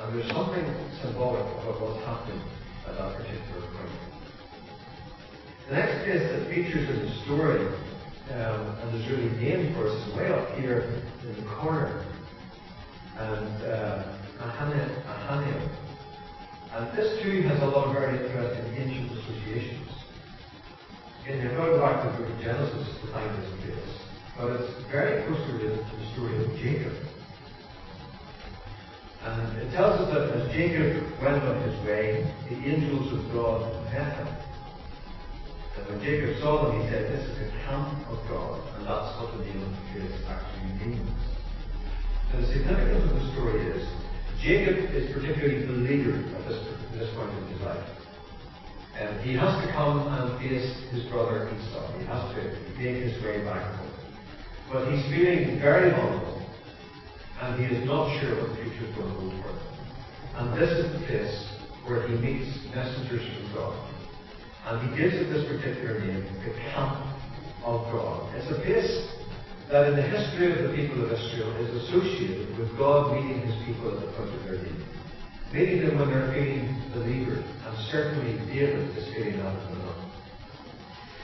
And 0.00 0.16
there's 0.16 0.32
something 0.32 0.64
symbolic 1.02 1.44
about 1.44 1.80
what's 1.84 2.02
happening 2.06 2.40
at 2.88 2.96
that 2.96 3.14
particular 3.14 3.60
point. 3.76 3.92
The 5.68 5.74
next 5.74 6.04
place 6.04 6.24
that 6.32 6.48
features 6.48 6.88
in 6.88 6.96
the 6.96 7.12
story, 7.28 7.60
um, 8.32 8.60
and 8.80 8.96
is 8.96 9.06
really 9.12 9.28
named 9.36 9.76
for 9.76 9.86
us, 9.86 10.08
is 10.08 10.16
way 10.16 10.32
up 10.32 10.48
here 10.56 11.04
in 11.28 11.36
the 11.36 11.50
corner. 11.60 12.02
And 13.18 13.62
uh, 13.62 14.16
Mahanaim. 14.40 15.70
And 16.72 16.96
this 16.96 17.22
too 17.22 17.42
has 17.42 17.60
a 17.60 17.66
lot 17.66 17.88
of 17.88 17.92
very 17.92 18.16
interesting 18.16 18.64
ancient 18.80 19.12
associations. 19.12 19.90
Again, 21.22 21.42
you're 21.42 21.54
going 21.54 21.78
back 21.78 22.02
to 22.02 22.16
the 22.16 22.24
book 22.24 22.34
of 22.34 22.40
Genesis 22.40 22.88
to 23.02 23.12
find 23.12 23.42
this 23.42 23.50
place. 23.60 23.99
But 24.40 24.56
it's 24.56 24.72
very 24.90 25.20
closely 25.28 25.52
related 25.52 25.84
to 25.84 25.96
the 26.00 26.06
story 26.16 26.32
of 26.40 26.48
Jacob. 26.56 26.96
And 29.20 29.58
it 29.60 29.70
tells 29.76 30.00
us 30.00 30.08
that 30.16 30.32
as 30.32 30.48
Jacob 30.56 31.04
went 31.20 31.44
on 31.44 31.60
his 31.60 31.76
way, 31.84 32.24
the 32.48 32.56
angels 32.56 33.12
of 33.12 33.20
God 33.36 33.68
met 33.92 34.16
him. 34.16 34.28
And 35.76 35.86
when 35.92 36.00
Jacob 36.00 36.40
saw 36.40 36.72
them, 36.72 36.80
he 36.80 36.88
said, 36.88 37.12
This 37.12 37.28
is 37.28 37.36
the 37.36 37.52
camp 37.68 37.92
of 38.08 38.16
God, 38.32 38.64
and 38.80 38.88
that's 38.88 39.12
what 39.20 39.36
the 39.36 39.44
name 39.44 39.60
of 39.60 39.76
the 39.76 39.84
place 39.92 40.16
actually 40.24 40.88
means. 40.88 41.20
And 42.32 42.40
the 42.40 42.48
significance 42.48 43.12
of 43.12 43.20
the 43.20 43.32
story 43.36 43.60
is 43.76 43.84
Jacob 44.40 44.88
is 44.96 45.12
particularly 45.12 45.68
the 45.68 45.84
leader 45.84 46.16
at 46.16 46.48
this, 46.48 46.64
this 46.96 47.12
point 47.12 47.28
in 47.28 47.44
his 47.52 47.60
life. 47.60 47.84
And 48.96 49.20
he 49.20 49.36
has 49.36 49.52
to 49.64 49.72
come 49.72 50.08
and 50.08 50.40
face 50.40 50.80
his 50.96 51.04
brother 51.12 51.44
Esau. 51.52 51.92
He 51.98 52.04
has 52.08 52.24
to 52.32 52.40
make 52.80 53.04
his 53.04 53.22
way 53.22 53.44
back 53.44 53.79
But 54.72 54.92
he's 54.92 55.04
feeling 55.10 55.58
very 55.58 55.90
vulnerable, 55.90 56.46
and 57.42 57.58
he 57.58 57.74
is 57.74 57.84
not 57.86 58.06
sure 58.20 58.40
what 58.40 58.50
the 58.50 58.62
future 58.62 58.86
is 58.86 58.94
going 58.94 59.08
to 59.08 59.18
hold 59.18 59.32
for 59.42 59.50
him. 59.50 59.58
And 60.36 60.54
this 60.54 60.70
is 60.70 60.92
the 60.92 61.06
place 61.06 61.34
where 61.86 62.06
he 62.06 62.14
meets 62.14 62.54
messengers 62.72 63.26
from 63.34 63.54
God. 63.54 63.74
And 64.66 64.88
he 64.88 64.96
gives 64.96 65.14
it 65.14 65.24
this 65.32 65.44
particular 65.48 65.98
name, 65.98 66.22
the 66.46 66.54
camp 66.70 67.02
of 67.64 67.82
God. 67.90 68.32
It's 68.36 68.50
a 68.50 68.62
place 68.62 69.10
that 69.70 69.88
in 69.88 69.96
the 69.96 70.02
history 70.02 70.52
of 70.52 70.70
the 70.70 70.76
people 70.76 71.04
of 71.04 71.12
Israel 71.12 71.50
is 71.66 71.82
associated 71.82 72.56
with 72.56 72.70
God 72.78 73.14
meeting 73.14 73.42
his 73.42 73.56
people 73.66 73.90
at 73.90 74.06
the 74.06 74.12
foot 74.12 74.28
of 74.28 74.44
their 74.44 74.62
need. 74.62 74.86
Meeting 75.52 75.86
them 75.86 75.98
when 75.98 76.10
they're 76.10 76.32
feeling 76.32 76.78
beleaguered, 76.92 77.42
and 77.42 77.78
certainly 77.90 78.38
David 78.46 78.96
is 78.96 79.04
feeling 79.14 79.38
that 79.38 79.46
at 79.46 79.68
the 79.68 79.76
moment. 79.76 79.99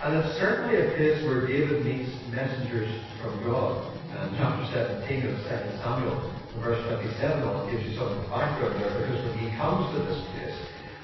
And 0.03 0.17
it's 0.17 0.39
certainly 0.39 0.77
a 0.77 0.91
place 0.97 1.25
where 1.25 1.47
David 1.47 1.85
meets 1.85 2.13
messengers 2.31 2.91
from 3.23 3.43
God. 3.45 3.93
And 4.13 4.37
chapter 4.37 4.65
17 5.09 5.27
of 5.29 5.37
2 5.45 5.83
Samuel, 5.83 6.17
verse 6.61 6.81
27 6.89 7.43
on, 7.43 7.71
gives 7.71 7.85
you 7.85 7.97
some 7.97 8.13
background 8.29 8.81
there, 8.81 8.93
because 9.01 9.25
when 9.25 9.39
he 9.39 9.49
comes 9.57 9.93
to 9.97 10.05
this 10.05 10.21
place, 10.33 10.57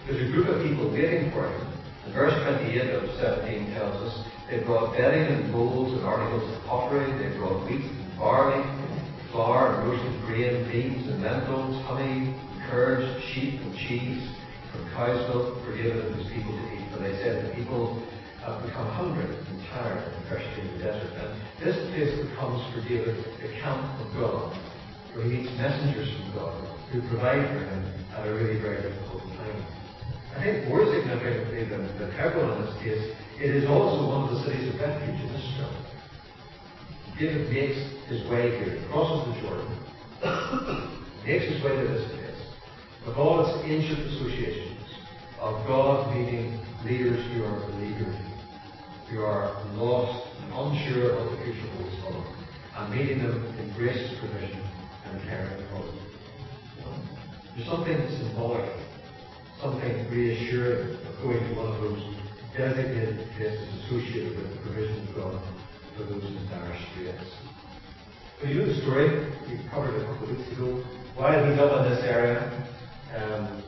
there's 0.07 0.23
a 0.29 0.33
group 0.33 0.49
of 0.49 0.63
people 0.63 0.91
waiting 0.91 1.31
for 1.33 1.49
him 1.49 1.73
and 2.05 2.15
verse 2.15 2.35
28 2.43 2.91
of 2.95 3.11
17 3.21 3.75
tells 3.75 3.95
us 4.03 4.27
they 4.51 4.59
brought 4.65 4.97
bedding 4.97 5.23
and 5.35 5.53
bowls 5.53 5.93
and 5.93 6.03
articles 6.03 6.43
of 6.51 6.65
pottery, 6.65 7.07
they 7.19 7.37
brought 7.39 7.65
wheat 7.65 7.81
and 7.81 8.19
barley, 8.19 8.63
flour 9.31 9.75
and 9.75 9.89
roasted 9.89 10.23
grain, 10.27 10.69
beans 10.71 11.09
and 11.09 11.23
lentils, 11.23 11.81
honey, 11.87 12.35
curds, 12.69 13.07
sheep 13.33 13.61
and 13.61 13.77
cheese, 13.77 14.35
from 14.73 14.91
cow's 14.91 15.29
milk 15.29 15.65
for 15.65 15.77
David 15.77 16.07
and 16.07 16.17
his 16.17 16.27
people 16.33 16.53
to 16.53 16.73
eat. 16.75 16.91
For 16.93 16.99
they 16.99 17.15
said 17.23 17.47
the 17.47 17.55
people 17.55 18.03
have 18.43 18.63
become 18.67 18.89
hungry 18.91 19.25
and 19.25 19.59
tired 19.71 20.03
and 20.03 20.25
thirsty 20.27 20.61
in 20.61 20.79
the 20.79 20.85
desert. 20.85 21.13
And 21.15 21.31
this 21.63 21.79
place 21.95 22.13
becomes 22.27 22.59
for 22.75 22.83
David 22.89 23.17
the 23.39 23.49
camp 23.63 23.87
of 24.03 24.09
God, 24.19 24.51
where 25.15 25.25
he 25.25 25.43
meets 25.43 25.53
messengers 25.57 26.11
from 26.11 26.35
God 26.35 26.73
who 26.91 27.01
provide 27.09 27.47
for 27.49 27.63
him 27.65 27.81
at 28.13 28.27
a 28.27 28.35
really 28.35 28.61
very 28.61 28.83
difficult 28.83 29.23
time. 29.39 29.65
I 30.37 30.45
think 30.45 30.69
more 30.69 30.85
significantly 30.85 31.65
than, 31.65 31.87
than 31.99 32.11
Hebron 32.13 32.57
in 32.57 32.67
this 32.67 32.77
case, 32.83 33.17
it 33.41 33.51
is 33.55 33.69
also 33.69 34.09
one 34.09 34.29
of 34.29 34.31
the 34.35 34.45
cities 34.45 34.75
of 34.75 34.81
refuge 34.81 35.21
in 35.21 35.31
Israel. 35.35 35.73
David 37.19 37.51
makes 37.53 37.79
his 38.09 38.27
way 38.29 38.51
here, 38.59 38.83
crosses 38.91 39.35
the 39.35 39.41
Jordan, 39.41 39.71
makes 41.27 41.45
his 41.47 41.63
way 41.63 41.77
to 41.77 41.87
this 41.87 42.11
place, 42.11 42.41
with 43.07 43.17
all 43.17 43.45
its 43.45 43.55
ancient 43.65 44.01
associations 44.11 44.81
of 45.39 45.67
God 45.67 46.15
meeting 46.17 46.59
leaders 46.85 47.21
who 47.33 47.45
are 47.45 47.61
beleaguered, 47.71 48.17
who 49.12 49.22
are 49.22 49.62
lost 49.75 50.27
and 50.42 50.53
unsure 50.53 51.12
of 51.12 51.31
the 51.31 51.44
future 51.44 51.68
holds 51.77 51.96
for 52.03 52.12
them, 52.12 52.25
and 52.77 52.94
meeting 52.94 53.18
them 53.18 53.44
in 53.59 53.72
gracious 53.77 54.18
provision 54.18 54.62
and 55.05 55.22
caring 55.29 55.68
for 55.68 55.85
them. 55.85 55.98
There's 57.55 57.68
something 57.68 58.09
symbolic 58.18 58.83
something 59.62 60.11
reassuring 60.11 60.96
of 61.07 61.22
going 61.22 61.38
to 61.38 61.55
one 61.55 61.66
of 61.70 61.81
those 61.81 62.03
designated 62.57 63.31
places 63.37 63.68
associated 63.85 64.37
with 64.37 64.51
the 64.51 64.61
provision 64.62 65.07
of 65.07 65.14
God 65.14 65.42
for 65.96 66.03
those 66.03 66.25
in 66.25 66.48
dire 66.51 66.77
straits. 66.90 67.31
So 68.40 68.48
you 68.48 68.59
know 68.59 68.66
the 68.66 68.81
story, 68.83 69.31
we 69.46 69.62
covered 69.70 69.94
it 69.94 70.03
a 70.03 70.07
couple 70.07 70.31
of 70.31 70.37
weeks 70.37 70.51
ago. 70.51 70.83
While 71.14 71.46
he's 71.46 71.61
up 71.61 71.87
in 71.87 71.92
this 71.92 72.03
area, 72.03 72.51
um, 73.14 73.62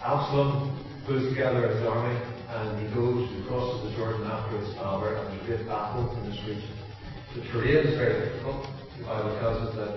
Absalom 0.00 0.93
pulls 1.06 1.28
together 1.28 1.68
his 1.68 1.84
army 1.84 2.16
and 2.16 2.80
he 2.80 2.88
goes 2.94 3.28
and 3.28 3.46
crosses 3.46 3.84
the 3.84 3.96
Jordan 3.96 4.24
after 4.26 4.56
his 4.58 4.72
father 4.76 5.16
and 5.16 5.28
there's 5.28 5.42
a 5.42 5.46
great 5.46 5.66
battle 5.68 6.08
in 6.16 6.30
this 6.30 6.40
region. 6.48 6.72
The 7.36 7.42
terrain 7.52 7.86
is 7.88 7.94
very 7.98 8.24
difficult. 8.24 8.64
The 8.96 9.04
Bible 9.04 9.36
tells 9.38 9.58
us 9.68 9.72
that 9.76 9.94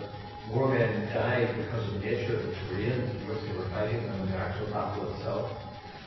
more 0.52 0.68
men 0.68 1.08
died 1.14 1.56
because 1.56 1.88
of 1.88 2.00
the 2.00 2.04
nature 2.04 2.36
of 2.36 2.44
the 2.44 2.54
terrain 2.68 2.98
in 3.08 3.18
which 3.28 3.40
they 3.48 3.56
were 3.56 3.70
fighting 3.72 4.04
than 4.04 4.32
the 4.32 4.36
actual 4.36 4.68
battle 4.72 5.08
itself. 5.16 5.52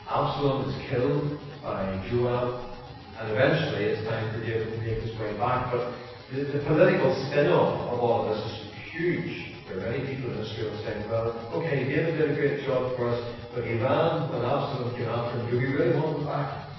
Absalom 0.09 0.69
is 0.69 0.77
killed 0.91 1.39
by 1.63 1.87
Joab, 2.11 2.61
and 3.21 3.31
eventually 3.31 3.85
it's 3.95 4.05
time 4.09 4.27
for 4.35 4.41
David 4.45 4.75
to 4.75 4.79
make 4.85 5.01
his 5.01 5.15
way 5.21 5.37
back. 5.39 5.71
But 5.71 5.95
the, 6.33 6.45
the 6.45 6.65
political 6.67 7.15
spin-off 7.29 7.95
of 7.95 8.01
all 8.01 8.27
of 8.27 8.37
this 8.37 8.43
is 8.43 8.73
huge 8.91 9.51
There 9.71 9.79
are 9.79 9.93
many 9.93 10.03
people 10.03 10.35
in 10.35 10.39
Israel 10.43 10.75
saying, 10.83 11.09
well, 11.09 11.31
okay, 11.55 11.87
David 11.87 12.19
did 12.19 12.31
a 12.33 12.35
great 12.35 12.67
job 12.67 12.97
for 12.97 13.15
us, 13.15 13.23
but 13.55 13.65
he 13.65 13.75
ran 13.83 14.31
when 14.31 14.47
Absalom 14.47 14.95
came 14.95 15.11
after 15.11 15.41
him. 15.41 15.51
Do 15.51 15.59
we 15.59 15.67
really 15.75 15.99
want 15.99 16.19
him 16.19 16.27
back? 16.27 16.71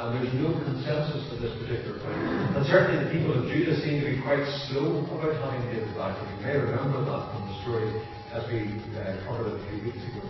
And 0.00 0.16
there's 0.16 0.32
no 0.34 0.50
consensus 0.64 1.28
to 1.28 1.36
this 1.38 1.52
particular 1.60 2.00
point. 2.00 2.56
And 2.56 2.66
certainly 2.66 3.04
the 3.04 3.10
people 3.12 3.36
of 3.36 3.46
Judah 3.52 3.76
seem 3.84 4.00
to 4.00 4.08
be 4.08 4.18
quite 4.24 4.42
slow 4.72 5.04
about 5.06 5.36
having 5.38 5.60
David 5.70 5.92
back. 5.94 6.16
And 6.16 6.26
you 6.34 6.38
may 6.40 6.56
remember 6.56 7.04
that 7.04 7.22
from 7.30 7.42
the 7.46 7.56
story 7.62 7.88
as 8.32 8.42
we 8.48 8.80
uh, 8.96 9.20
covered 9.28 9.52
it 9.52 9.60
a 9.60 9.62
few 9.70 9.92
weeks 9.92 10.02
ago. 10.08 10.24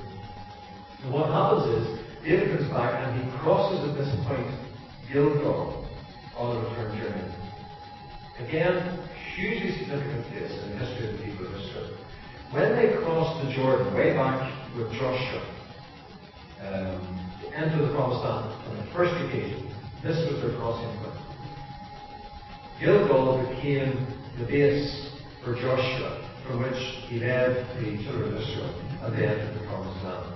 And 1.06 1.14
what 1.14 1.30
happens 1.30 1.64
is, 1.70 1.84
David 2.26 2.58
comes 2.58 2.68
back 2.74 2.98
and 2.98 3.16
he 3.16 3.24
crosses 3.38 3.88
at 3.88 3.94
this 3.96 4.10
point 4.26 4.50
Gilgal 5.12 5.88
on 6.36 6.56
a 6.56 6.60
return 6.66 6.90
journey. 6.98 7.28
Again, 8.42 8.74
hugely 9.36 9.72
significant 9.78 10.26
place 10.28 10.50
in 10.50 10.70
the 10.72 10.76
history 10.82 11.08
of 11.08 11.12
the 11.16 11.24
people 11.24 11.46
of 11.46 11.54
Israel. 11.54 11.96
When 12.50 12.74
they 12.74 12.98
crossed 12.98 13.46
the 13.46 13.54
Jordan, 13.54 13.94
way 13.94 14.12
back 14.14 14.50
with 14.76 14.90
Joshua, 14.92 15.59
um, 16.66 17.00
enter 17.54 17.86
the 17.86 17.92
promised 17.94 18.24
land 18.24 18.52
on 18.68 18.76
the 18.76 18.92
first 18.92 19.14
occasion, 19.24 19.70
this 20.02 20.16
was 20.30 20.40
their 20.42 20.56
crossing 20.56 20.92
point. 21.00 21.16
Gilgal 22.80 23.44
became 23.48 24.06
the 24.38 24.46
base 24.46 25.12
for 25.44 25.54
Joshua, 25.54 26.24
from 26.46 26.62
which 26.62 26.80
he 27.08 27.20
led 27.20 27.64
the 27.76 28.00
children 28.04 28.32
of 28.32 28.40
Israel, 28.40 28.72
at 29.04 29.12
the 29.12 29.24
end 29.24 29.40
of 29.40 29.60
the 29.60 29.66
promised 29.68 30.04
land. 30.04 30.32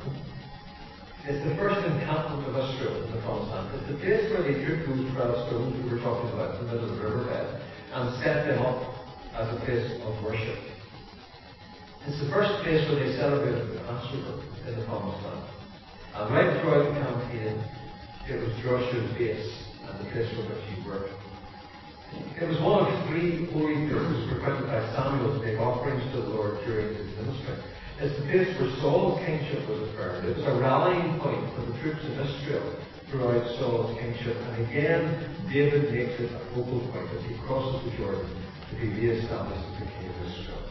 It's 1.24 1.40
the 1.40 1.56
first 1.56 1.80
encampment 1.80 2.44
of 2.44 2.52
Israel 2.52 3.04
in 3.04 3.16
the 3.16 3.20
promised 3.24 3.48
land. 3.52 3.72
It's 3.80 3.88
the 3.88 3.98
place 4.00 4.24
where 4.28 4.44
they 4.44 4.60
took 4.60 4.84
those 4.84 5.08
12 5.16 5.48
stones 5.48 5.72
we 5.80 5.88
were 5.88 6.04
talking 6.04 6.28
about 6.36 6.60
in 6.60 6.66
the 6.66 6.72
middle 6.72 6.90
of 6.92 6.96
the 6.96 7.04
riverbed 7.04 7.62
and 7.92 8.04
set 8.20 8.44
them 8.44 8.60
up 8.60 8.92
as 9.32 9.48
a 9.48 9.58
place 9.64 9.88
of 10.04 10.12
worship. 10.22 10.60
It's 12.06 12.20
the 12.20 12.28
first 12.28 12.52
place 12.60 12.84
where 12.92 13.00
they 13.00 13.16
celebrated 13.16 13.72
the 13.72 13.80
Passover 13.88 14.44
in 14.68 14.76
the 14.76 14.84
Promised 14.84 15.24
Land. 15.24 15.63
And 16.14 16.32
right 16.32 16.60
throughout 16.62 16.94
the 16.94 17.00
campaign, 17.00 17.58
it 18.30 18.38
was 18.38 18.54
Joshua's 18.62 19.10
base 19.18 19.50
and 19.82 19.98
the 19.98 20.10
place 20.12 20.30
which 20.38 20.62
he 20.70 20.88
worked. 20.88 21.10
It 22.40 22.46
was 22.46 22.60
one 22.62 22.86
of 22.86 23.08
three 23.08 23.50
holy 23.50 23.90
places 23.90 24.30
frequented 24.30 24.66
by 24.70 24.78
Samuel 24.94 25.34
to 25.34 25.44
make 25.44 25.58
offerings 25.58 26.06
to 26.14 26.22
the 26.22 26.28
Lord 26.30 26.62
during 26.64 26.94
his 26.94 27.10
ministry. 27.18 27.58
It's 27.98 28.14
the 28.14 28.26
place 28.30 28.46
where 28.60 28.70
Saul's 28.78 29.18
kingship 29.26 29.66
was 29.66 29.90
affirmed. 29.90 30.28
It 30.30 30.36
was 30.38 30.46
a 30.46 30.54
rallying 30.62 31.18
point 31.18 31.42
for 31.54 31.66
the 31.66 31.74
troops 31.82 32.02
of 32.06 32.14
Israel 32.22 32.78
throughout 33.10 33.46
Saul's 33.58 33.98
kingship. 33.98 34.36
And 34.36 34.66
again, 34.70 35.02
David 35.50 35.90
makes 35.90 36.14
it 36.22 36.30
a 36.30 36.38
focal 36.54 36.78
point 36.94 37.10
as 37.10 37.26
he 37.26 37.34
crosses 37.42 37.90
the 37.90 37.96
Jordan 37.98 38.30
to 38.70 38.74
be 38.78 38.86
re-established 38.86 39.66
as 39.66 39.78
the 39.82 39.86
king 39.90 40.06
of 40.10 40.18
Israel. 40.30 40.62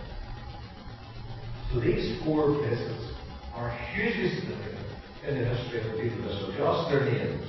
So 1.71 1.79
these 1.79 2.23
four 2.23 2.55
places 2.63 3.11
are 3.55 3.71
hugely 3.91 4.39
significant 4.39 4.82
in 5.27 5.39
the 5.39 5.45
history 5.45 5.79
of 5.79 5.95
the 5.95 6.01
people 6.01 6.19
of 6.19 6.31
Israel. 6.31 6.51
Just 6.59 6.91
their 6.91 7.05
names. 7.07 7.47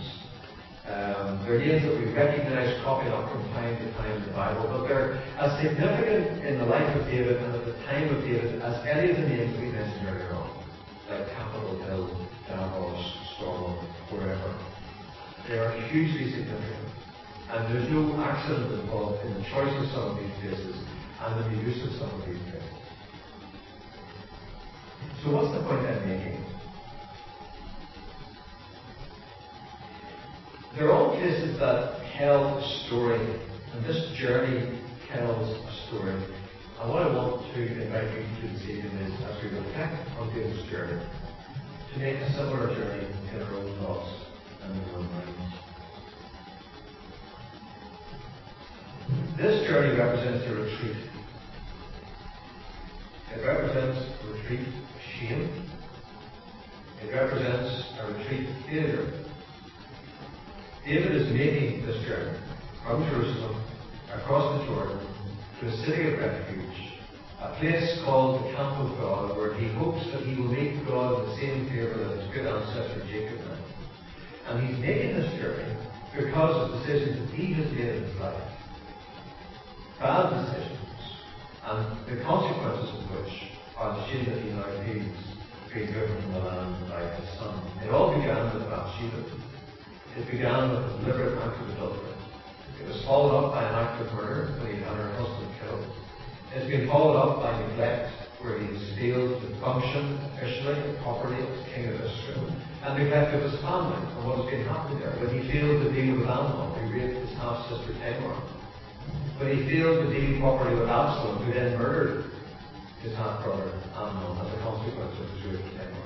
Um, 0.85 1.41
they're 1.43 1.59
names 1.59 1.83
that 1.83 1.97
we 1.97 2.13
recognize 2.13 2.77
cropping 2.85 3.11
up 3.11 3.33
from 3.33 3.43
time 3.57 3.75
to 3.75 3.89
time 3.97 4.21
in 4.21 4.25
the 4.29 4.37
Bible, 4.37 4.69
but 4.69 4.87
they're 4.87 5.17
as 5.41 5.51
significant 5.59 6.45
in 6.45 6.59
the 6.59 6.67
life 6.67 6.87
of 6.95 7.07
David 7.07 7.41
and 7.41 7.55
at 7.57 7.65
the 7.65 7.73
time 7.89 8.15
of 8.15 8.21
David 8.23 8.61
as 8.61 8.85
any 8.87 9.11
of 9.11 9.17
the 9.17 9.27
names 9.27 9.59
we 9.59 9.73
mentioned 9.73 10.07
earlier 10.07 10.35
on, 10.37 10.53
like 11.09 11.27
Capitol 11.33 11.81
Hill, 11.89 12.29
Davos, 12.49 13.01
Storm, 13.35 13.81
wherever. 14.13 14.53
They 15.49 15.59
are 15.59 15.73
hugely 15.89 16.31
significant. 16.31 16.89
And 17.49 17.75
there's 17.75 17.91
no 17.91 18.21
accident 18.21 18.73
involved 18.81 19.25
in 19.25 19.35
the 19.35 19.43
choice 19.51 19.73
of 19.73 19.89
some 19.89 20.05
of 20.13 20.17
these 20.21 20.33
places 20.41 20.77
and 21.21 21.33
the 21.45 21.63
use 21.65 21.81
of 21.83 21.93
some 21.97 22.21
of 22.21 22.27
these 22.29 22.41
places. 22.45 22.77
So 25.25 25.33
what's 25.33 25.53
the 25.57 25.65
point 25.65 25.81
I'm 25.87 26.09
making? 26.09 26.54
They're 30.77 30.91
all 30.93 31.11
places 31.11 31.59
that 31.61 32.03
tell 32.19 32.59
a 32.59 32.63
story, 32.87 33.21
and 33.73 33.85
this 33.85 34.11
journey 34.19 34.81
tells 35.09 35.49
a 35.49 35.87
story. 35.87 36.11
And 36.81 36.91
what 36.91 37.03
I 37.03 37.15
want 37.15 37.55
to 37.55 37.61
invite 37.63 38.11
you 38.11 38.27
to 38.41 38.49
this 38.53 38.63
evening 38.63 38.97
is, 39.07 39.15
as 39.23 39.41
we 39.41 39.51
reflect 39.57 40.11
on 40.19 40.35
this 40.35 40.69
journey, 40.69 41.01
to 41.93 41.99
make 42.01 42.17
a 42.17 42.33
similar 42.33 42.75
journey 42.75 43.07
in 43.33 43.43
our 43.43 43.55
own 43.55 43.79
thoughts 43.79 44.11
and 44.63 44.83
our 44.83 44.99
own 44.99 45.07
minds. 45.13 45.55
This 49.37 49.69
journey 49.69 49.97
represents 49.97 50.45
a 50.45 50.55
retreat. 50.57 50.97
It 53.33 53.47
represents 53.47 54.01
a 54.25 54.27
retreat 54.33 54.67
of 54.67 54.75
shame. 55.21 55.71
It 57.01 57.15
represents 57.15 57.93
a 58.01 58.13
retreat 58.13 58.49
of. 58.49 59.24
David 60.87 61.17
is 61.17 61.33
making 61.33 61.87
this 61.87 61.97
journey 62.05 62.39
from 62.85 63.09
Jerusalem 63.09 63.57
across 64.13 64.61
the 64.61 64.67
Jordan 64.67 65.01
to 65.61 65.67
a 65.67 65.77
city 65.87 66.13
of 66.13 66.19
refuge, 66.19 67.01
a 67.41 67.57
place 67.59 68.03
called 68.05 68.45
the 68.45 68.53
Camp 68.53 68.77
of 68.85 68.99
God, 69.01 69.35
where 69.35 69.55
he 69.55 69.73
hopes 69.81 70.05
that 70.13 70.21
he 70.29 70.37
will 70.37 70.53
meet 70.53 70.85
God 70.87 71.25
in 71.25 71.31
the 71.31 71.37
same 71.41 71.69
favour 71.71 71.97
that 72.05 72.21
his 72.21 72.35
good 72.35 72.45
ancestor 72.45 73.01
Jacob 73.09 73.41
had. 73.49 73.65
And 74.45 74.69
he's 74.69 74.79
making 74.79 75.17
this 75.17 75.33
journey 75.41 75.73
because 76.13 76.53
of 76.53 76.79
decisions 76.83 77.17
that 77.17 77.35
he 77.35 77.55
has 77.55 77.73
made 77.73 77.89
in 77.89 78.05
his 78.05 78.21
life. 78.21 78.45
Bad 80.01 80.37
decisions, 80.37 81.01
and 81.65 81.97
the 82.13 82.23
consequences 82.25 82.93
of 82.93 83.09
which 83.09 83.33
are 83.79 83.97
the 83.97 84.05
shame 84.13 84.29
that 84.29 84.37
he 84.37 84.51
now 84.53 84.69
feels 84.85 85.17
being 85.73 85.91
driven 85.97 86.21
from 86.21 86.33
the 86.33 86.41
land 86.41 86.91
by 86.91 87.09
his 87.17 87.39
son. 87.41 87.57
It 87.81 87.89
all 87.89 88.13
began 88.13 88.53
with 88.53 88.69
Bathsheba. 88.69 89.54
It 90.15 90.31
began 90.31 90.71
with 90.71 90.79
a 90.79 90.99
deliberate 91.03 91.43
act 91.43 91.59
of 91.59 91.75
adultery. 91.75 92.15
It 92.79 92.87
was 92.87 93.03
followed 93.03 93.35
up 93.35 93.51
by 93.51 93.67
an 93.67 93.75
act 93.75 93.99
of 93.99 94.15
murder 94.15 94.55
when 94.63 94.71
he 94.71 94.79
had 94.79 94.95
her 94.95 95.11
husband 95.19 95.51
killed. 95.59 95.91
It's 96.55 96.71
been 96.71 96.87
followed 96.87 97.19
up 97.19 97.43
by 97.43 97.59
neglect, 97.59 98.15
where 98.39 98.63
he 98.63 98.79
has 98.79 98.95
failed 98.95 99.43
to 99.43 99.49
function 99.59 100.23
officially 100.31 100.79
and 100.87 101.03
properly 101.03 101.43
as 101.43 101.67
king 101.75 101.91
of 101.91 101.99
Israel, 101.99 102.47
and 102.47 102.95
neglect 102.95 103.35
of 103.35 103.43
his 103.43 103.59
family 103.59 103.99
and 103.99 104.23
what 104.23 104.39
has 104.39 104.47
been 104.55 104.63
happening 104.71 105.03
there. 105.03 105.19
When 105.19 105.35
he 105.35 105.51
failed 105.51 105.83
to 105.83 105.91
deal 105.91 106.15
with 106.15 106.31
Amnon, 106.31 106.79
who 106.79 106.95
raped 106.95 107.19
his 107.19 107.35
half 107.35 107.67
sister 107.67 107.91
Tamar. 107.99 108.39
When 109.43 109.51
he 109.51 109.67
failed 109.67 109.99
to 109.99 110.15
deal 110.15 110.39
properly 110.39 110.79
with 110.79 110.87
Absalom, 110.87 111.43
who 111.43 111.51
then 111.51 111.75
murdered 111.75 112.31
his 113.03 113.19
half 113.19 113.43
brother 113.43 113.83
Amnon 113.99 114.47
as 114.47 114.47
a 114.47 114.63
consequence 114.63 115.19
of 115.19 115.27
his 115.27 115.59
rape 115.59 115.67
of 115.67 115.75
Tamar. 115.75 116.04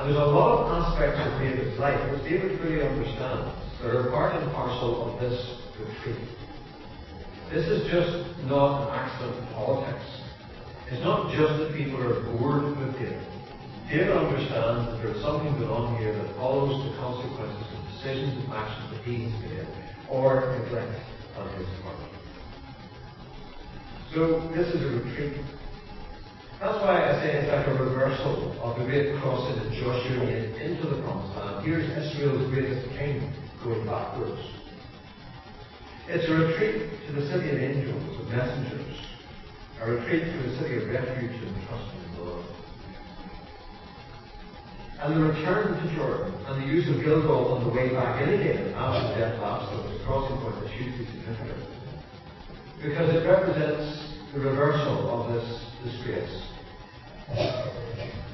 And 0.00 0.08
there's 0.08 0.16
a 0.16 0.32
lot 0.32 0.64
of 0.64 0.72
aspects 0.80 1.20
of 1.20 1.38
David's 1.44 1.78
life 1.78 2.00
which 2.10 2.24
David 2.24 2.58
fully 2.58 2.80
understands 2.80 3.52
that 3.84 3.92
are 3.92 4.08
part 4.08 4.32
and 4.32 4.50
parcel 4.52 5.12
of 5.12 5.20
this 5.20 5.36
retreat. 5.76 6.24
This 7.52 7.68
is 7.68 7.84
just 7.92 8.24
not 8.48 8.88
an 8.88 8.96
accident 8.96 9.44
of 9.44 9.52
politics. 9.52 10.08
It's 10.88 11.04
not 11.04 11.36
just 11.36 11.52
that 11.60 11.76
people 11.76 12.00
are 12.00 12.16
bored 12.32 12.80
with 12.80 12.96
David. 12.96 13.20
David 13.92 14.16
understands 14.16 14.88
that 14.88 15.04
there's 15.04 15.20
something 15.20 15.52
going 15.60 15.68
on 15.68 15.98
here 16.00 16.16
that 16.16 16.34
follows 16.36 16.80
the 16.80 16.96
consequences 16.96 17.68
of 17.68 17.84
decisions 17.92 18.40
and 18.40 18.56
actions 18.56 18.96
that 18.96 19.04
he 19.04 19.28
has 19.28 19.36
made 19.44 19.68
or 20.08 20.48
neglect 20.64 20.96
on 21.36 21.44
his 21.60 21.68
part. 21.84 22.00
So 24.16 24.48
this 24.56 24.72
is 24.72 24.80
a 24.80 25.04
retreat 25.04 25.44
that's 26.60 26.76
why 26.84 27.08
I 27.08 27.12
say 27.24 27.40
it's 27.40 27.48
like 27.48 27.66
a 27.68 27.82
reversal 27.82 28.52
of 28.60 28.78
the 28.78 28.84
great 28.84 29.16
crossing 29.16 29.56
that 29.64 29.72
Joshua 29.80 30.28
made 30.28 30.60
into 30.60 30.88
the 30.92 31.00
promised 31.00 31.34
land. 31.34 31.64
Here's 31.64 31.88
Israel's 31.88 32.52
greatest 32.52 32.84
king 32.98 33.32
going 33.64 33.86
backwards. 33.86 34.40
It's 36.06 36.28
a 36.28 36.34
retreat 36.36 36.92
to 37.06 37.12
the 37.16 37.24
city 37.32 37.48
of 37.48 37.56
angels, 37.56 38.20
of 38.20 38.28
messengers, 38.28 38.96
a 39.80 39.90
retreat 39.90 40.24
to 40.24 40.38
the 40.42 40.56
city 40.60 40.76
of 40.84 40.88
refuge 40.90 41.32
and 41.32 41.66
trust 41.66 41.96
in 41.96 42.12
the 42.12 42.22
Lord. 42.28 42.44
And 45.00 45.16
the 45.16 45.32
return 45.32 45.80
to 45.80 45.96
Jordan 45.96 46.34
and 46.44 46.62
the 46.62 46.66
use 46.66 46.86
of 46.90 47.02
Gilgal 47.02 47.56
on 47.56 47.64
the 47.64 47.72
way 47.72 47.88
back 47.88 48.20
in 48.20 48.36
again 48.36 48.74
after 48.76 49.08
the 49.08 49.14
death 49.16 49.40
of 49.40 49.44
Absalom 49.48 49.96
is 49.96 50.04
crossing 50.04 50.36
point 50.44 50.64
is 50.64 50.70
hugely 50.76 51.06
significant. 51.06 51.64
Because 52.82 53.14
it 53.16 53.24
represents 53.24 54.12
the 54.34 54.40
reversal 54.40 55.08
of 55.08 55.32
this 55.32 55.69
disgrace. 55.84 56.42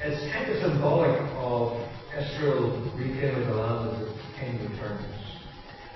It's 0.03 0.33
kind 0.33 0.51
of 0.51 0.57
symbolic 0.61 1.19
of 1.37 1.79
Israel 2.17 2.91
reclaiming 2.95 3.47
the 3.47 3.55
land 3.55 3.89
as 3.89 4.07
its 4.07 4.21
king 4.39 4.59
returns. 4.71 5.05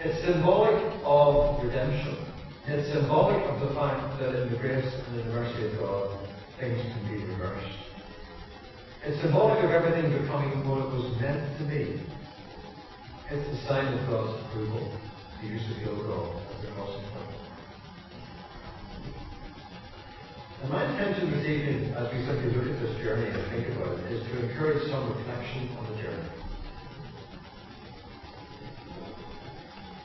It's 0.02 0.26
symbolic 0.26 0.80
of 1.04 1.64
redemption. 1.64 2.26
It's 2.68 2.94
symbolic 2.94 3.44
of 3.50 3.60
the 3.60 3.74
fact 3.76 4.20
that 4.20 4.36
in 4.36 4.52
the 4.52 4.58
grace 4.58 4.86
and 4.86 5.20
in 5.20 5.28
the 5.28 5.34
mercy 5.34 5.68
of 5.68 5.80
God, 5.80 6.28
things 6.60 6.82
can 6.82 7.08
be 7.08 7.26
reversed. 7.26 7.78
It's 9.04 9.22
symbolic 9.22 9.64
of 9.64 9.72
everything 9.72 10.12
becoming 10.22 10.68
what 10.70 10.78
it 10.78 10.94
was 10.94 11.20
meant 11.20 11.58
to 11.58 11.64
be. 11.66 12.06
It's 13.32 13.50
the 13.50 13.68
sign 13.68 13.94
of 13.94 14.10
God's 14.10 14.46
approval, 14.46 14.92
the 15.42 15.48
use 15.48 15.64
of 15.72 15.84
Gilgal 15.84 16.42
as 16.56 16.66
the 16.66 16.72
crossing 16.74 17.06
point. 17.10 17.41
My 20.70 20.86
intention 20.86 21.32
this 21.32 21.46
evening, 21.48 21.94
as 21.96 22.14
we 22.14 22.24
simply 22.26 22.54
look 22.54 22.68
at 22.70 22.80
this 22.82 22.96
journey 23.02 23.28
and 23.28 23.52
think 23.52 23.76
about 23.76 23.98
it, 23.98 24.12
is 24.12 24.22
to 24.30 24.50
encourage 24.50 24.90
some 24.92 25.10
reflection 25.10 25.70
on 25.78 25.88
the 25.90 26.02
journey. 26.02 26.30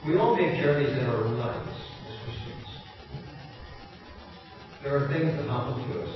We 0.07 0.17
all 0.17 0.35
make 0.35 0.63
journeys 0.63 0.97
in 0.97 1.05
our 1.07 1.25
own 1.25 1.37
lives 1.39 1.69
as 1.69 2.17
Christians. 2.25 2.67
There 4.83 4.97
are 4.97 5.09
things 5.13 5.37
that 5.37 5.49
happen 5.49 5.77
to 5.91 6.03
us, 6.03 6.15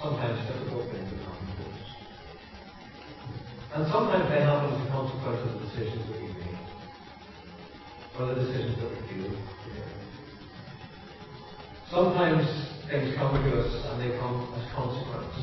sometimes 0.00 0.40
difficult 0.48 0.90
things 0.90 1.10
that 1.10 1.20
happen 1.20 1.46
to 1.46 1.62
us. 1.68 1.80
And 3.74 3.86
sometimes 3.92 4.30
they 4.30 4.40
happen 4.40 4.72
as 4.72 4.80
a 4.86 4.90
consequence 4.90 5.40
of 5.44 5.60
the 5.60 5.66
decisions 5.66 6.06
that 6.08 6.20
we 6.22 6.28
make, 6.28 6.56
or 8.18 8.26
the 8.32 8.34
decisions 8.40 8.76
that 8.80 8.90
we 8.90 8.96
feel. 9.12 9.36
Sometimes 11.90 12.73
things 12.94 13.16
come 13.18 13.34
to 13.34 13.50
us 13.58 13.74
and 13.90 13.98
they 13.98 14.16
come 14.18 14.46
as 14.54 14.70
consequence. 14.70 15.34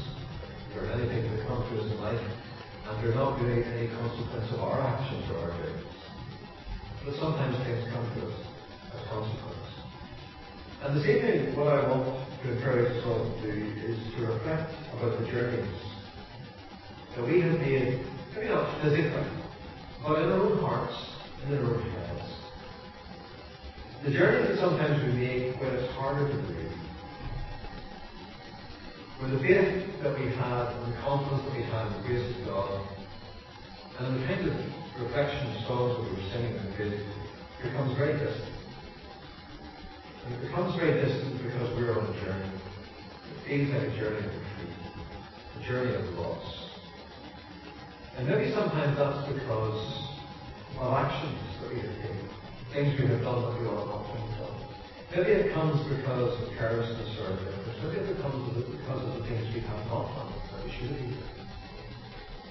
There 0.71 0.87
are 0.87 0.95
many 0.95 1.03
things 1.11 1.27
that 1.35 1.47
come 1.47 1.59
to 1.59 1.83
us 1.83 1.91
in 1.91 1.99
life, 1.99 2.23
and 2.87 2.93
they're 3.03 3.15
not 3.15 3.41
really 3.41 3.59
any 3.75 3.91
consequence 3.91 4.47
of 4.55 4.59
our 4.63 4.79
actions 4.79 5.27
or 5.31 5.37
our 5.43 5.51
doings. 5.59 5.83
But 7.03 7.15
sometimes 7.19 7.59
things 7.67 7.83
come 7.91 8.07
to 8.07 8.19
us 8.23 8.39
as 8.95 9.03
consequence. 9.11 9.67
And 10.83 10.95
this 10.95 11.03
evening, 11.03 11.55
what 11.57 11.67
I 11.67 11.91
want 11.91 12.23
to 12.41 12.55
encourage 12.55 12.87
us 12.87 13.03
all 13.05 13.19
to 13.19 13.41
do 13.43 13.51
is 13.83 13.99
to 14.15 14.31
reflect 14.31 14.71
about 14.95 15.19
the 15.19 15.27
journeys 15.27 15.75
that 17.17 17.27
we 17.27 17.41
have 17.41 17.59
made, 17.59 17.99
maybe 18.33 18.47
not 18.47 18.81
physically, 18.81 19.27
but 20.01 20.23
in 20.23 20.31
our 20.31 20.39
own 20.39 20.57
hearts, 20.63 20.95
in 21.45 21.57
our 21.57 21.65
own 21.67 21.83
heads. 21.91 22.31
The 24.05 24.11
journeys 24.11 24.47
that 24.47 24.57
sometimes 24.59 25.03
we 25.03 25.11
make 25.19 25.59
when 25.59 25.75
it's 25.75 25.91
harder 25.95 26.31
to 26.31 26.37
breathe. 26.47 26.60
When 29.21 29.37
the 29.37 29.39
faith 29.39 30.01
that 30.01 30.17
we 30.17 30.33
have 30.33 30.73
and 30.81 30.93
the 30.93 30.97
confidence 30.97 31.45
that 31.45 31.53
we 31.53 31.61
have 31.69 31.93
in 31.93 32.01
the 32.01 32.07
grace 32.09 32.25
of 32.25 32.45
God 32.47 32.81
and 33.99 34.17
the 34.17 34.25
kind 34.25 34.49
of 34.49 34.57
reflection 34.97 35.45
of 35.45 35.61
songs 35.69 35.93
that 35.93 36.09
we 36.09 36.17
were 36.17 36.29
singing 36.33 36.57
in 36.57 36.65
the 36.65 36.73
faith 36.73 37.05
becomes 37.61 37.95
very 38.01 38.17
distant. 38.17 38.49
And 40.25 40.33
it 40.33 40.41
becomes 40.41 40.73
very 40.73 41.05
distant 41.05 41.37
because 41.37 41.69
we're 41.77 42.01
on 42.01 42.09
a 42.09 42.17
journey. 42.25 42.49
It 42.49 43.37
feels 43.45 43.69
like 43.69 43.93
a 43.93 43.95
journey 44.01 44.25
of 44.25 44.33
retreat, 44.33 44.73
a 45.53 45.61
journey 45.69 45.93
of 46.01 46.05
loss. 46.17 46.81
And 48.17 48.27
maybe 48.27 48.51
sometimes 48.57 48.97
that's 48.97 49.21
because 49.31 49.85
of 50.81 50.93
actions 50.97 51.37
that 51.61 51.69
we 51.69 51.77
have 51.77 51.93
taken, 52.01 52.29
things 52.73 52.99
we 52.99 53.05
have 53.05 53.21
done 53.21 53.53
that 53.53 53.61
we 53.61 53.67
ought 53.69 53.85
not 53.85 54.01
to 54.01 54.17
have 54.17 54.49
done. 54.49 54.57
Maybe 55.13 55.29
it 55.45 55.53
comes 55.53 55.77
because 55.95 56.41
of 56.41 56.57
carelessness 56.57 57.19
or 57.21 57.60
it 57.89 58.05
because 58.17 59.01
of 59.01 59.13
the 59.17 59.23
things 59.25 59.53
we 59.53 59.61
have 59.61 59.85
not 59.87 60.05
done 60.13 60.33
that 60.53 60.65
we 60.65 60.71
should 60.71 60.89
have 60.91 61.01
done. 61.01 61.41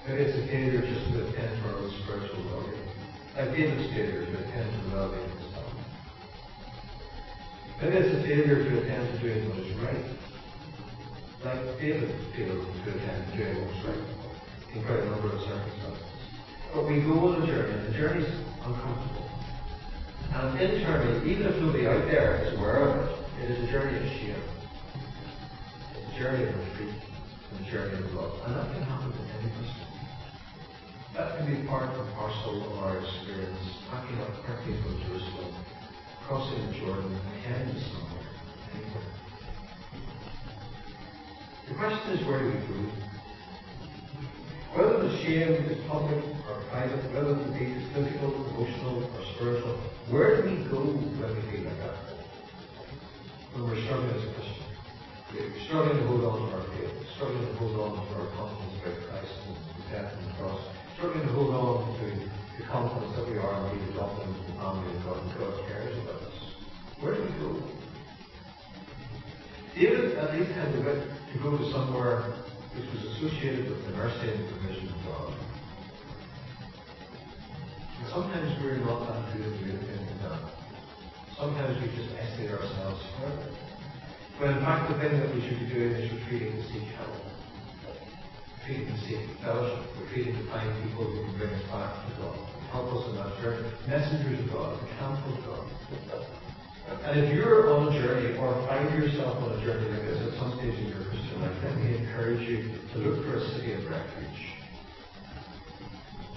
Maybe 0.07 0.21
it's 0.23 0.37
a 0.37 0.47
failure 0.47 0.81
just 0.81 1.07
to 1.13 1.27
attend 1.29 1.61
to 1.61 1.69
our 1.69 1.77
own 1.77 1.91
spiritual 2.03 2.43
well-being. 2.51 2.89
Like 3.37 3.55
David's 3.55 3.87
failure 3.93 4.25
to 4.25 4.33
attend 4.43 4.67
to 4.67 4.89
the 4.89 4.95
well-being 4.95 5.23
of 5.23 5.39
his 5.39 5.51
family. 5.55 5.85
Maybe 7.79 7.95
it's 7.97 8.11
a 8.11 8.21
failure 8.27 8.59
to 8.59 8.71
attend 8.81 9.03
to 9.07 9.15
doing 9.21 9.49
what 9.49 9.59
is 9.59 9.71
right. 9.79 10.05
Like 11.45 11.79
David 11.79 12.11
failed 12.35 12.65
to 12.65 12.89
attend 12.91 13.31
to 13.31 13.37
doing 13.37 13.55
what 13.61 13.67
was 13.71 13.81
right 13.87 14.03
in 14.75 14.83
quite 14.83 14.99
a 14.99 15.09
number 15.09 15.31
of 15.31 15.39
circumstances. 15.41 16.11
But 16.73 16.87
we 16.87 17.01
go 17.01 17.13
on 17.27 17.41
a 17.41 17.45
journey, 17.45 17.73
and 17.73 17.87
the 17.87 17.97
journey's 17.97 18.31
uncomfortable. 18.63 19.29
And 20.33 20.59
internally, 20.59 21.31
even 21.31 21.47
if 21.47 21.55
nobody 21.61 21.87
out 21.87 22.05
there 22.07 22.41
is 22.45 22.57
aware 22.57 22.87
of 22.87 22.95
it, 23.05 23.43
it 23.43 23.51
is 23.51 23.69
a 23.69 23.71
journey 23.71 23.97
of 23.97 24.05
shame. 24.19 24.60
Journey 26.21 26.43
of 26.43 26.55
retreat, 26.55 26.95
and 27.51 27.67
a 27.67 27.71
journey 27.71 27.97
of 27.97 28.13
love. 28.13 28.33
And 28.45 28.55
that 28.55 28.73
can 28.73 28.83
happen 28.83 29.11
to 29.11 29.23
any 29.41 29.49
of 29.49 29.57
us. 29.65 29.73
That 31.17 31.37
can 31.37 31.45
be 31.49 31.67
part 31.67 31.89
and 31.89 32.13
parcel 32.13 32.61
of 32.61 32.77
our 32.83 32.97
experience, 32.99 33.57
packing 33.89 34.21
up 34.21 34.29
quickly 34.45 34.77
from 34.83 35.01
Jerusalem 35.01 35.55
crossing 36.31 36.65
the 36.67 36.79
Jordan 36.79 37.11
and 37.11 37.43
heading 37.43 37.81
somewhere. 37.91 38.23
The 41.67 41.75
question 41.75 42.11
is 42.11 42.25
where 42.25 42.39
do 42.39 42.45
we 42.45 42.53
go? 42.53 42.91
Whether 44.75 45.09
the 45.09 45.17
shame 45.17 45.51
is 45.51 45.85
public 45.89 46.23
or 46.47 46.63
private, 46.71 47.03
whether 47.13 47.33
the 47.35 47.51
be 47.51 47.75
physical, 47.93 48.47
emotional, 48.47 49.03
or 49.03 49.25
spiritual, 49.35 49.77
where 50.09 50.41
do 50.41 50.49
we 50.49 50.55
go 50.69 50.79
when 50.79 51.35
we 51.35 51.51
feel 51.51 51.65
like 51.65 51.77
that? 51.79 51.95
When 53.53 53.67
we're 53.67 53.83
struggling 53.83 54.11
as 54.11 54.23
a 54.23 54.33
Christian. 54.33 54.70
We're 55.31 55.47
struggling 55.63 55.95
to 55.95 56.07
hold 56.07 56.25
on 56.27 56.43
to 56.43 56.55
our 56.59 56.63
faith, 56.75 56.91
struggling 57.15 57.47
to 57.47 57.53
hold 57.55 57.79
on 57.79 58.03
to 58.03 58.13
our 58.19 58.27
confidence 58.35 58.75
about 58.83 58.99
Christ 59.07 59.31
and 59.47 59.55
the 59.55 59.83
death 59.87 60.11
and 60.11 60.27
the 60.27 60.33
cross, 60.35 60.59
struggling 60.97 61.23
to 61.23 61.31
hold 61.31 61.55
on 61.55 61.99
to 61.99 62.05
the 62.59 62.67
confidence 62.67 63.15
that 63.15 63.31
we 63.31 63.39
are 63.39 63.71
indeed 63.71 63.95
adopted 63.95 64.27
into 64.27 64.43
the 64.51 64.59
family 64.59 64.91
of 64.91 65.03
God 65.07 65.23
and 65.23 65.31
God 65.39 65.55
cares 65.71 65.95
about 66.03 66.19
us. 66.27 66.35
Where 66.99 67.15
do 67.15 67.23
we 67.23 67.31
go? 67.39 67.63
David 69.71 70.19
at 70.19 70.35
least 70.35 70.51
had 70.51 70.73
the 70.75 70.81
wit 70.83 70.99
to 70.99 71.39
go 71.39 71.57
to 71.57 71.71
somewhere 71.71 72.35
which 72.75 72.91
was 72.91 73.15
associated 73.15 73.71
with 73.71 73.87
the 73.87 73.91
mercy 73.95 74.35
and 74.35 74.51
provision 74.51 74.91
of 74.91 74.99
God. 75.07 75.31
And 78.03 78.07
sometimes 78.11 78.51
we're 78.59 78.83
not 78.83 79.07
that 79.07 79.31
good 79.31 79.47
at 79.47 79.63
like 79.63 80.21
that. 80.27 80.51
Sometimes 81.39 81.79
we 81.79 81.87
just 81.95 82.11
isolate. 82.19 82.50
When 84.41 84.57
in 84.57 84.65
fact 84.65 84.89
the 84.89 84.97
thing 84.97 85.21
that 85.21 85.29
we 85.35 85.41
should 85.45 85.59
be 85.61 85.69
doing 85.69 85.93
is 86.01 86.09
retreating 86.17 86.57
to 86.57 86.63
seek 86.73 86.89
help. 86.97 87.13
Retreating 88.57 88.89
to 88.89 88.97
seek 89.05 89.21
fellowship. 89.37 89.85
Retreating 90.01 90.33
to 90.33 90.49
find 90.49 90.65
people 90.81 91.05
who 91.05 91.29
can 91.29 91.37
bring 91.37 91.53
us 91.53 91.61
back 91.69 91.93
to 91.93 92.11
God. 92.17 92.41
Help 92.73 92.89
us 92.89 93.05
in 93.13 93.21
that 93.21 93.37
journey. 93.37 93.69
Messengers 93.85 94.41
of 94.41 94.49
God. 94.49 94.81
The 94.81 94.87
camp 94.97 95.21
of 95.29 95.45
God. 95.45 95.69
And 97.05 97.21
if 97.21 97.35
you're 97.37 97.69
on 97.69 97.93
a 97.93 98.01
journey 98.01 98.35
or 98.41 98.57
find 98.65 98.89
yourself 98.97 99.37
on 99.45 99.51
a 99.53 99.61
journey 99.61 99.93
like 99.93 100.09
this 100.09 100.17
at 100.17 100.33
some 100.41 100.57
stage 100.57 100.73
in 100.73 100.89
your 100.89 101.05
Christian 101.05 101.37
life, 101.37 101.53
let 101.61 101.77
me 101.77 102.01
encourage 102.01 102.41
you 102.49 102.81
to 102.93 102.97
look 102.97 103.21
for 103.21 103.37
a 103.37 103.45
city 103.53 103.77
of 103.77 103.85
refuge. 103.85 104.41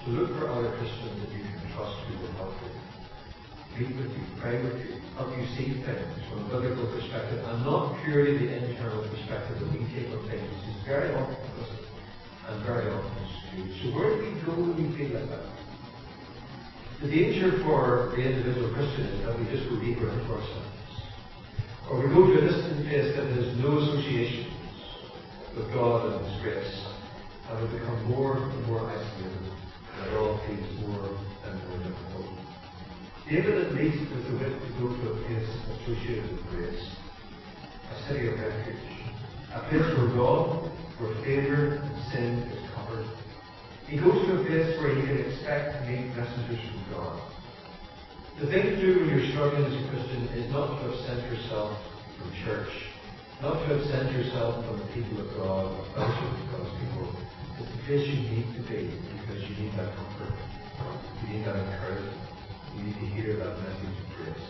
To 0.04 0.10
look 0.12 0.28
for 0.36 0.52
other 0.52 0.76
Christians 0.76 1.24
that 1.24 1.32
you 1.32 1.40
can 1.40 1.72
trust 1.72 1.96
who 2.04 2.20
will 2.20 2.32
help 2.36 2.52
you. 2.68 2.83
Meet 3.74 3.96
with 3.96 4.06
you, 4.06 4.22
pray 4.38 4.62
with 4.62 4.78
you, 4.86 5.00
help 5.16 5.36
you 5.36 5.44
see 5.56 5.82
things 5.82 6.06
from 6.30 6.46
a 6.46 6.60
biblical 6.60 6.86
perspective 6.94 7.42
and 7.44 7.64
not 7.64 7.98
purely 8.04 8.38
the 8.38 8.54
internal 8.54 9.02
perspective 9.08 9.58
that 9.58 9.72
we 9.72 9.78
take 9.90 10.14
on 10.14 10.22
things, 10.28 10.46
which 10.46 10.76
is 10.76 10.82
very 10.86 11.12
often 11.12 11.34
implicit 11.34 11.84
and 12.46 12.64
very 12.64 12.88
often 12.88 13.26
skewed. 13.50 13.74
So 13.82 13.98
where 13.98 14.14
do 14.14 14.22
we 14.22 14.40
go 14.46 14.52
when 14.54 14.78
we 14.78 14.96
feel 14.96 15.18
like 15.18 15.28
that? 15.28 15.50
The 17.02 17.08
danger 17.10 17.50
for 17.64 18.12
the 18.14 18.22
individual 18.22 18.72
Christian 18.74 19.06
is 19.10 19.26
that 19.26 19.38
we 19.40 19.44
just 19.50 19.68
go 19.68 19.74
deeper 19.80 20.08
into 20.08 20.22
ourselves. 20.22 20.70
Or 21.90 21.98
we 21.98 22.14
go 22.14 22.30
to 22.30 22.38
a 22.38 22.46
distant 22.46 22.86
place 22.86 23.16
that 23.16 23.26
has 23.26 23.58
no 23.58 23.78
associations 23.78 24.54
with 25.56 25.66
God 25.74 26.14
and 26.14 26.26
His 26.30 26.42
grace, 26.42 26.78
and 27.50 27.58
we 27.58 27.76
become 27.76 28.04
more 28.04 28.38
and 28.38 28.66
more 28.68 28.86
isolated, 28.86 29.50
and 29.98 30.06
it 30.06 30.16
all 30.16 30.38
feels 30.46 30.78
more. 30.86 31.33
David 33.28 33.56
at 33.56 33.74
least 33.74 34.04
to 34.12 34.20
go 34.78 34.88
to 34.92 35.12
a 35.12 35.16
place 35.24 35.48
associated 35.80 36.30
with 36.30 36.44
grace, 36.50 36.84
a 37.90 38.08
city 38.08 38.28
of 38.28 38.38
refuge, 38.38 38.76
a 39.54 39.60
place 39.70 39.88
where 39.96 40.12
God, 40.12 40.68
where 41.00 41.14
failure 41.24 41.80
and 41.80 42.12
sin 42.12 42.44
is 42.52 42.60
covered, 42.76 43.08
he 43.88 43.96
goes 43.96 44.28
to 44.28 44.40
a 44.40 44.44
place 44.44 44.76
where 44.76 44.94
he 44.94 45.02
can 45.08 45.24
expect 45.24 45.72
to 45.72 45.80
meet 45.88 46.12
messengers 46.12 46.60
from 46.68 46.84
God. 46.92 47.16
The 48.40 48.46
thing 48.46 48.62
to 48.62 48.76
do 48.76 49.00
when 49.00 49.08
you're 49.08 49.30
struggling 49.32 49.72
as 49.72 49.72
a 49.72 49.88
Christian 49.88 50.28
is 50.36 50.52
not 50.52 50.76
to 50.76 50.92
absent 50.92 51.24
yourself 51.32 51.80
from 52.20 52.28
church, 52.44 52.68
not 53.40 53.56
to 53.56 53.72
absent 53.72 54.12
yourself 54.12 54.66
from 54.68 54.84
the 54.84 54.88
people 54.92 55.24
of 55.24 55.32
God, 55.40 55.72
or 55.72 55.84
fellowship 55.96 56.28
with 56.28 56.60
God's 56.60 56.76
people. 56.76 57.08
It's 57.56 57.72
the 57.72 57.80
place 57.88 58.04
you 58.04 58.20
need 58.36 58.52
to 58.52 58.62
be 58.68 59.00
because 59.16 59.40
you 59.48 59.64
need 59.64 59.72
that 59.80 59.96
comfort. 59.96 60.36
You 61.24 61.38
need 61.38 61.46
that 61.46 61.56
encouragement. 61.56 62.33
You 62.76 62.82
need 62.84 62.94
to 62.94 63.06
hear 63.14 63.36
that 63.36 63.58
message 63.58 63.96
of 63.98 64.08
grace. 64.16 64.48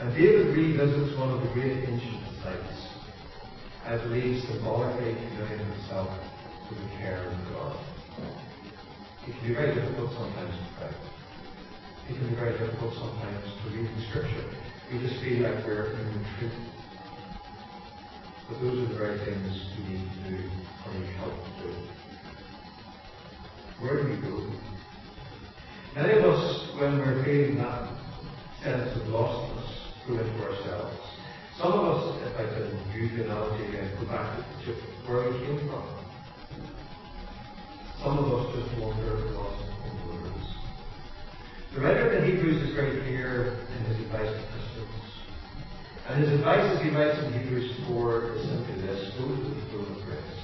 And 0.00 0.14
David 0.14 0.56
revisits 0.56 1.18
one 1.18 1.30
of 1.30 1.42
the 1.42 1.48
great 1.52 1.84
ancient 1.88 2.22
sites, 2.42 2.88
I 3.84 3.96
believe 3.98 4.44
symbolically 4.44 5.14
committing 5.14 5.66
himself 5.66 6.08
to 6.68 6.74
the 6.74 6.88
care 6.98 7.24
of 7.26 7.34
God. 7.52 7.76
It 9.26 9.32
can 9.32 9.48
be 9.48 9.54
very 9.54 9.74
difficult 9.74 10.12
sometimes 10.12 10.54
to 10.56 10.66
pray. 10.78 10.94
It 12.08 12.16
can 12.16 12.28
be 12.28 12.34
very 12.36 12.56
difficult 12.56 12.94
sometimes 12.94 13.44
to 13.44 13.70
read 13.76 13.90
the 13.92 14.02
scripture. 14.08 14.44
We 14.92 14.98
just 15.00 15.20
feel 15.20 15.42
like 15.42 15.66
we're 15.66 15.92
in 15.92 16.06
retreat. 16.16 16.52
But 18.48 18.60
those 18.62 18.78
are 18.78 18.92
the 18.92 18.98
very 18.98 19.18
things 19.18 19.52
we 19.76 19.92
need 19.92 20.08
to 20.08 20.30
do 20.30 20.50
or 20.86 20.94
need 20.94 21.12
help 21.16 21.34
to 21.34 21.50
do. 21.62 21.74
Where 23.80 24.02
do 24.02 24.08
we 24.08 24.16
go? 24.16 24.77
Many 25.98 26.12
of 26.20 26.26
us, 26.26 26.78
when 26.78 26.98
we're 27.00 27.24
feeling 27.24 27.58
that 27.58 27.90
sense 28.62 28.94
of 28.94 29.02
lostness 29.08 29.66
to 30.06 30.14
it 30.14 30.30
for 30.38 30.54
ourselves. 30.54 30.96
Some 31.58 31.72
of 31.72 31.90
us, 31.90 32.22
if 32.22 32.38
I 32.38 32.46
can 32.54 32.70
use 32.94 33.10
the 33.18 33.24
analogy 33.24 33.66
again, 33.66 33.90
go 33.98 34.06
back 34.06 34.38
to 34.62 34.74
where 35.10 35.28
we 35.28 35.38
came 35.44 35.58
from. 35.66 35.82
Some 37.98 38.16
of 38.16 38.30
us 38.30 38.46
just 38.54 38.78
wander 38.78 39.16
lost 39.34 39.58
in 39.58 39.98
the 39.98 40.06
wilderness. 40.06 40.54
The 41.74 41.80
writer 41.80 42.12
in 42.12 42.30
Hebrews 42.30 42.62
is 42.62 42.74
very 42.76 43.00
clear 43.00 43.58
in 43.76 43.84
his 43.86 43.98
advice 44.06 44.30
to 44.30 44.46
Christians. 44.54 45.02
And 46.06 46.22
his 46.22 46.30
advice 46.38 46.78
as 46.78 46.80
he 46.80 46.90
writes 46.90 47.18
in 47.18 47.42
Hebrews 47.42 47.74
4 47.88 48.36
is 48.36 48.46
simply 48.46 48.82
this 48.86 49.18
go 49.18 49.26
to 49.26 49.34
the 49.34 49.66
throne 49.66 49.98
of 49.98 50.06
grace. 50.06 50.38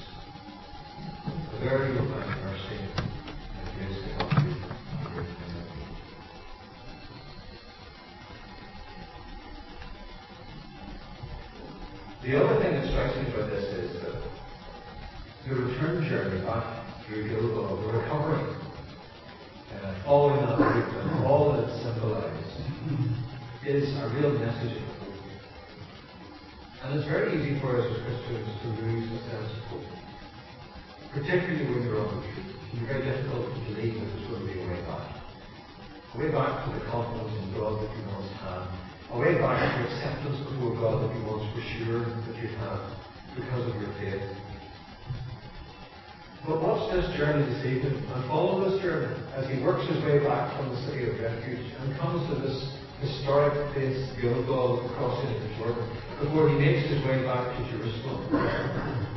Before 56.19 56.49
he 56.49 56.55
makes 56.55 56.87
his 56.89 57.03
way 57.05 57.23
back 57.23 57.55
to 57.57 57.71
Jerusalem. 57.71 59.07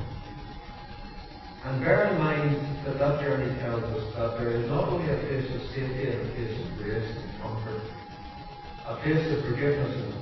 And 1.64 1.80
bear 1.82 2.08
in 2.08 2.18
mind 2.18 2.84
that 2.86 2.98
that 2.98 3.20
journey 3.20 3.58
tells 3.60 3.82
us 3.82 4.14
that 4.14 4.38
there 4.38 4.50
is 4.50 4.68
not 4.68 4.88
only 4.88 5.10
a 5.10 5.16
place 5.16 5.50
of 5.54 5.62
safety 5.74 6.08
and 6.10 6.30
a 6.30 6.34
place 6.34 6.58
of 6.60 6.78
grace 6.78 7.16
and 7.16 7.42
comfort, 7.42 7.82
a 8.86 8.96
place 8.96 9.32
of 9.32 9.44
forgiveness 9.44 9.94
and 9.96 10.17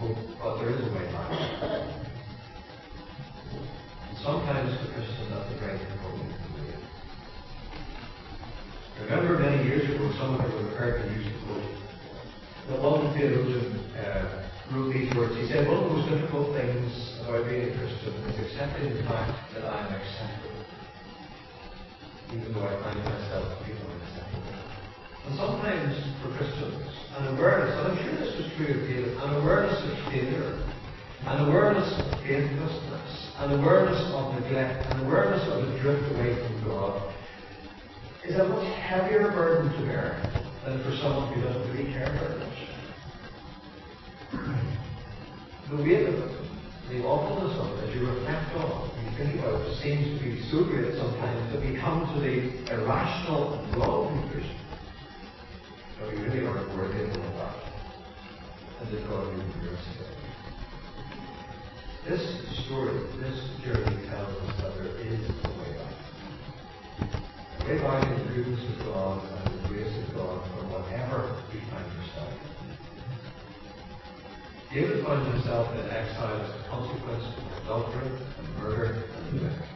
David 74.77 75.07
found 75.07 75.33
himself 75.33 75.73
in 75.73 75.91
exile 75.91 76.39
as 76.43 76.51
a 76.51 76.69
consequence 76.69 77.25
of 77.25 77.65
adultery 77.65 78.11
and 78.39 78.59
murder 78.59 79.05
and. 79.31 79.76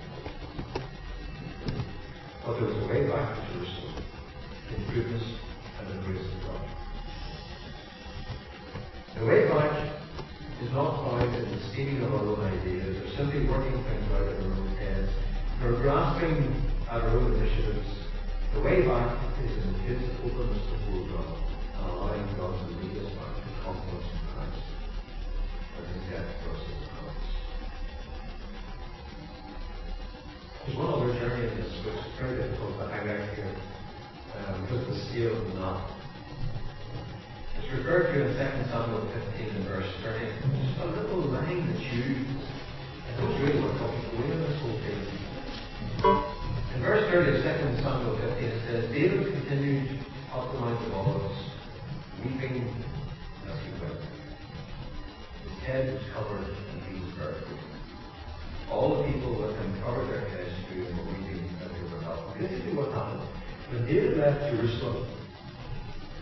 What 62.81 62.93
happened 62.97 63.31
when 63.71 63.87
David 63.87 64.19
left 64.19 64.41
Jerusalem, 64.51 65.07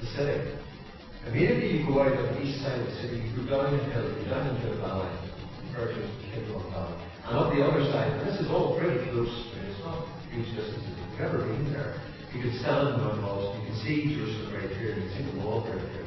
the 0.00 0.06
city, 0.12 0.36
immediately 1.26 1.80
you 1.80 1.86
go 1.88 2.02
out 2.04 2.12
on 2.12 2.28
the 2.34 2.42
east 2.44 2.60
side 2.60 2.76
of 2.78 2.86
the 2.86 2.96
city, 3.00 3.24
you 3.24 3.32
go 3.40 3.48
down 3.48 3.72
into, 3.72 3.88
you 3.88 4.28
go 4.28 4.36
down 4.36 4.52
into 4.52 4.68
the 4.68 4.80
valley, 4.84 5.08
referred 5.72 5.96
to 5.96 6.00
the 6.04 6.12
Kidron 6.28 6.60
Valley. 6.68 6.96
And 7.24 7.32
up 7.40 7.48
the 7.56 7.64
other 7.64 7.84
side, 7.88 8.12
and 8.20 8.28
this 8.28 8.40
is 8.40 8.52
all 8.52 8.76
pretty 8.76 9.00
close, 9.08 9.32
it's 9.64 9.80
not 9.80 10.04
huge 10.28 10.52
distances. 10.52 10.92
If 10.92 11.08
you've 11.08 11.24
ever 11.24 11.38
been 11.40 11.72
there, 11.72 11.96
you 12.36 12.42
can 12.44 12.52
stand 12.60 13.00
on 13.00 13.24
Olives, 13.24 13.56
you 13.56 13.64
can 13.64 13.78
see 13.80 13.96
Jerusalem 14.12 14.52
right 14.52 14.72
here, 14.76 14.92
you 14.92 15.08
can 15.08 15.10
see 15.16 15.24
the 15.24 15.40
wall 15.40 15.64
right 15.64 15.80
here. 15.80 16.04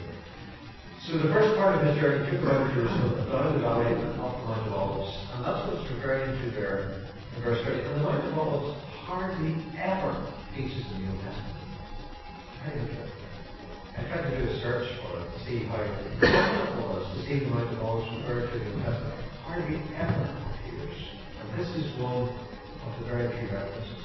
So 1.09 1.17
the 1.17 1.33
first 1.33 1.57
part 1.57 1.73
of 1.73 1.81
his 1.81 1.97
journey 1.97 2.29
took 2.29 2.45
out 2.45 2.69
Jerusalem, 2.69 3.17
down 3.33 3.57
the 3.57 3.65
valley, 3.65 3.89
and 3.89 4.21
up 4.21 4.37
the 4.37 4.45
Mount 4.45 4.67
of 4.69 4.73
Olives. 4.77 5.09
And 5.33 5.41
that's 5.41 5.65
what 5.65 5.81
it's 5.81 5.89
referring 5.97 6.37
to 6.37 6.47
there 6.53 7.09
in 7.33 7.41
verse 7.41 7.65
30. 7.65 7.81
And 7.81 7.95
the 7.97 8.03
Mount 8.05 8.21
of 8.29 8.37
Olives 8.37 8.77
hardly 9.09 9.57
ever 9.81 10.13
features 10.55 10.85
in 10.91 11.05
the 11.05 11.11
Old 11.11 11.21
Testament. 11.23 11.57
Very 12.63 12.79
interesting. 12.83 13.31
I 13.97 14.03
tried 14.07 14.29
to 14.29 14.31
do 14.35 14.43
a 14.49 14.59
search 14.61 14.87
for 14.99 15.19
it 15.19 15.27
to 15.31 15.39
see 15.47 15.63
how 15.65 15.79
it 15.79 15.91
was, 16.79 17.07
to 17.15 17.19
see 17.27 17.39
the 17.39 17.47
amount 17.47 17.71
of 17.71 17.81
Olives 17.81 18.07
referred 18.19 18.51
to 18.51 18.55
in 18.55 18.63
the 18.63 18.71
Old 18.71 18.83
Testament. 18.83 19.19
Hardly 19.43 19.79
ever 19.95 20.23
appears. 20.51 20.97
And 21.39 21.47
this 21.59 21.69
is 21.75 21.87
one 21.99 22.27
of 22.27 22.91
the 22.99 23.05
very 23.07 23.27
few 23.39 23.47
references. 23.47 24.03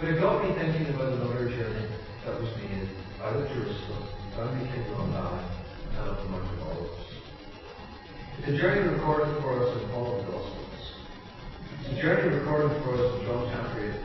But 0.00 0.08
it 0.08 0.20
got 0.20 0.44
me 0.44 0.54
thinking 0.54 0.94
about 0.94 1.12
another 1.12 1.48
journey 1.48 1.88
that 2.24 2.40
was 2.40 2.50
made 2.56 2.88
out 3.22 3.36
of 3.36 3.48
Jerusalem, 3.48 4.04
down 4.36 4.58
the 4.58 4.66
Kidron 4.68 5.12
Valley, 5.12 5.44
and 5.96 6.08
up 6.08 6.22
the 6.22 6.28
Mount 6.28 6.44
of 6.44 6.62
Olives. 6.68 7.04
A 8.46 8.52
journey 8.58 8.88
recorded 8.88 9.40
for 9.40 9.64
us 9.64 9.80
in 9.80 9.90
all 9.92 10.18
of 10.18 10.26
the 10.26 10.32
Gospels. 10.32 10.84
A 11.88 11.94
journey 12.00 12.36
recorded 12.36 12.82
for 12.82 12.94
us 12.94 13.20
in 13.20 13.26
John 13.26 13.48
chapter 13.52 13.80
18, 13.80 14.03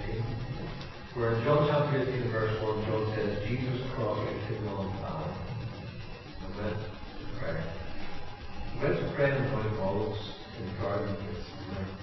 where 1.15 1.33
in 1.33 1.43
John 1.43 1.67
chapter 1.67 2.01
18 2.01 2.31
verse 2.31 2.61
1, 2.61 2.85
John 2.85 3.13
says, 3.15 3.47
Jesus 3.47 3.81
crossed 3.95 4.29
Kidron 4.47 4.93
Valley 5.01 5.33
and 6.45 6.55
went 6.55 6.77
to 6.77 7.25
pray. 7.39 7.57
He 8.73 8.79
went 8.83 8.99
to 8.99 9.13
pray 9.15 9.35
in 9.35 9.43
Mount 9.51 9.79
Olives 9.79 10.21
in 10.59 10.65
the 10.67 10.81
Garden 10.81 11.09
of 11.09 11.17
Gethsemane. 11.17 11.97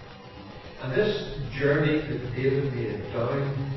And 0.83 0.93
this 0.93 1.39
journey 1.59 2.01
that 2.03 2.35
David 2.35 2.75
made 2.75 3.13
down 3.13 3.73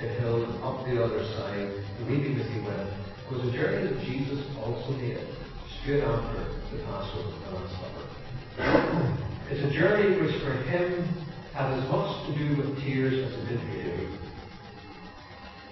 the 0.00 0.08
hill 0.08 0.44
and 0.44 0.64
up 0.64 0.86
the 0.86 1.02
other 1.02 1.24
side, 1.36 1.72
weeping 2.08 2.40
as 2.40 2.48
he 2.48 2.60
went, 2.60 2.88
was 3.30 3.46
a 3.48 3.52
journey 3.52 3.86
that 3.86 4.00
Jesus 4.04 4.44
also 4.64 4.92
made 4.96 5.20
straight 5.82 6.02
after 6.02 6.40
the 6.72 6.82
Passover 6.84 7.28
and 7.28 7.44
the 7.44 7.50
Last 7.52 7.74
Supper. 7.76 9.16
It's 9.50 9.64
a 9.64 9.70
journey 9.76 10.20
which 10.20 10.40
for 10.44 10.52
him 10.52 11.02
had 11.54 11.72
as 11.72 11.90
much 11.90 12.24
to 12.26 12.38
do 12.38 12.56
with 12.56 12.80
tears 12.84 13.32
as 13.32 13.34
it 13.34 13.48
did 13.48 13.60
you. 13.74 14.29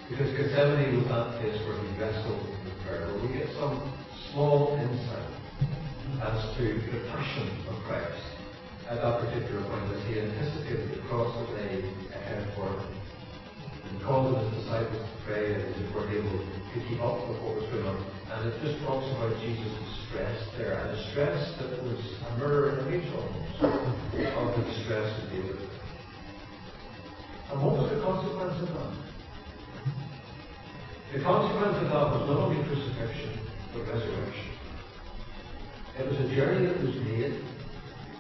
Because 0.09 0.33
Gethsemane 0.33 0.97
was 0.97 1.09
that 1.13 1.37
place 1.37 1.61
where 1.69 1.77
he 1.85 2.01
wrestled 2.01 2.41
with 2.65 2.81
prayer. 2.81 3.13
Where 3.13 3.29
we 3.29 3.37
get 3.37 3.53
some 3.61 3.77
small 4.33 4.73
insight 4.81 5.29
as 6.25 6.57
to 6.57 6.65
the 6.65 7.05
passion 7.13 7.53
of 7.69 7.77
Christ 7.85 8.25
at 8.89 9.05
that 9.05 9.21
particular 9.21 9.61
point 9.69 9.85
as 9.93 10.01
he 10.09 10.19
anticipated 10.19 10.97
the 10.97 11.03
cross 11.09 11.29
that 11.37 11.53
lay 11.61 11.85
ahead 12.09 12.49
for 12.57 12.73
him. 12.73 12.89
And 13.85 14.03
called 14.03 14.33
his 14.41 14.65
disciples 14.65 14.97
to 14.97 15.17
pray 15.29 15.55
and 15.55 15.75
they 15.77 15.85
weren't 15.93 16.13
able 16.17 16.41
to 16.41 16.79
keep 16.89 17.01
up 17.05 17.29
with 17.29 17.41
what 17.45 17.61
was 17.61 17.69
going 17.69 17.85
on. 17.85 18.01
And 18.33 18.49
it 18.49 18.57
just 18.65 18.81
talks 18.85 19.05
about 19.13 19.37
Jesus' 19.41 20.09
stress 20.09 20.41
there, 20.57 20.73
and 20.73 20.97
a 20.97 21.11
stress 21.13 21.53
that 21.61 21.83
was 21.85 22.01
a 22.01 22.39
mirror 22.39 22.81
image 22.81 23.09
almost 23.13 23.61
of 23.61 24.57
the 24.57 24.73
distress 24.73 25.09
of 25.23 25.31
David. 25.31 25.69
And 27.53 27.63
what 27.63 27.77
was 27.77 27.91
the 27.93 28.01
consequence 28.01 28.57
of 28.69 28.75
that? 28.75 29.08
The 31.13 31.21
consequence 31.21 31.79
of 31.79 31.89
that 31.89 32.13
was 32.13 32.29
not 32.29 32.37
only 32.37 32.63
crucifixion, 32.65 33.41
but 33.73 33.81
resurrection. 33.89 34.49
It 35.99 36.07
was 36.07 36.21
a 36.21 36.35
journey 36.37 36.67
that 36.67 36.83
was 36.85 36.95
made 36.97 37.45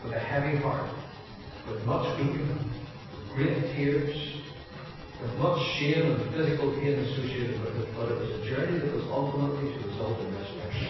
with 0.02 0.12
a 0.14 0.18
heavy 0.18 0.56
heart, 0.56 0.90
with 1.68 1.84
much 1.84 2.16
weeping, 2.16 2.48
with 2.48 3.36
great 3.36 3.76
tears, 3.76 4.16
with 5.20 5.34
much 5.36 5.60
shame 5.76 6.12
and 6.12 6.34
physical 6.34 6.72
pain 6.80 6.98
associated 6.98 7.60
with 7.60 7.76
it, 7.76 7.88
but 7.94 8.10
it 8.10 8.18
was 8.20 8.30
a 8.30 8.44
journey 8.48 8.78
that 8.78 8.94
was 8.94 9.04
ultimately 9.10 9.70
to 9.70 9.88
result 9.88 10.18
in 10.20 10.34
resurrection. 10.34 10.88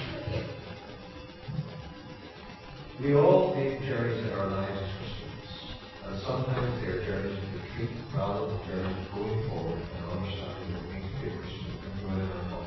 We 3.02 3.16
all 3.16 3.56
make 3.56 3.82
journeys 3.82 4.24
in 4.24 4.32
our 4.38 4.46
lives 4.46 4.78
as 4.80 4.90
Christians, 4.98 5.76
and 6.06 6.20
sometimes 6.20 6.80
they 6.80 6.92
are 6.92 7.04
journeys 7.04 7.38
of 7.38 7.54
retreat 7.54 7.90
rather 8.14 8.46
than 8.46 8.58
journeys 8.68 8.96
of 8.96 9.14
going 9.14 9.48
forward 9.48 9.82
and 9.96 10.10
understanding 10.12 10.57
In 12.08 12.16
God. 12.50 12.66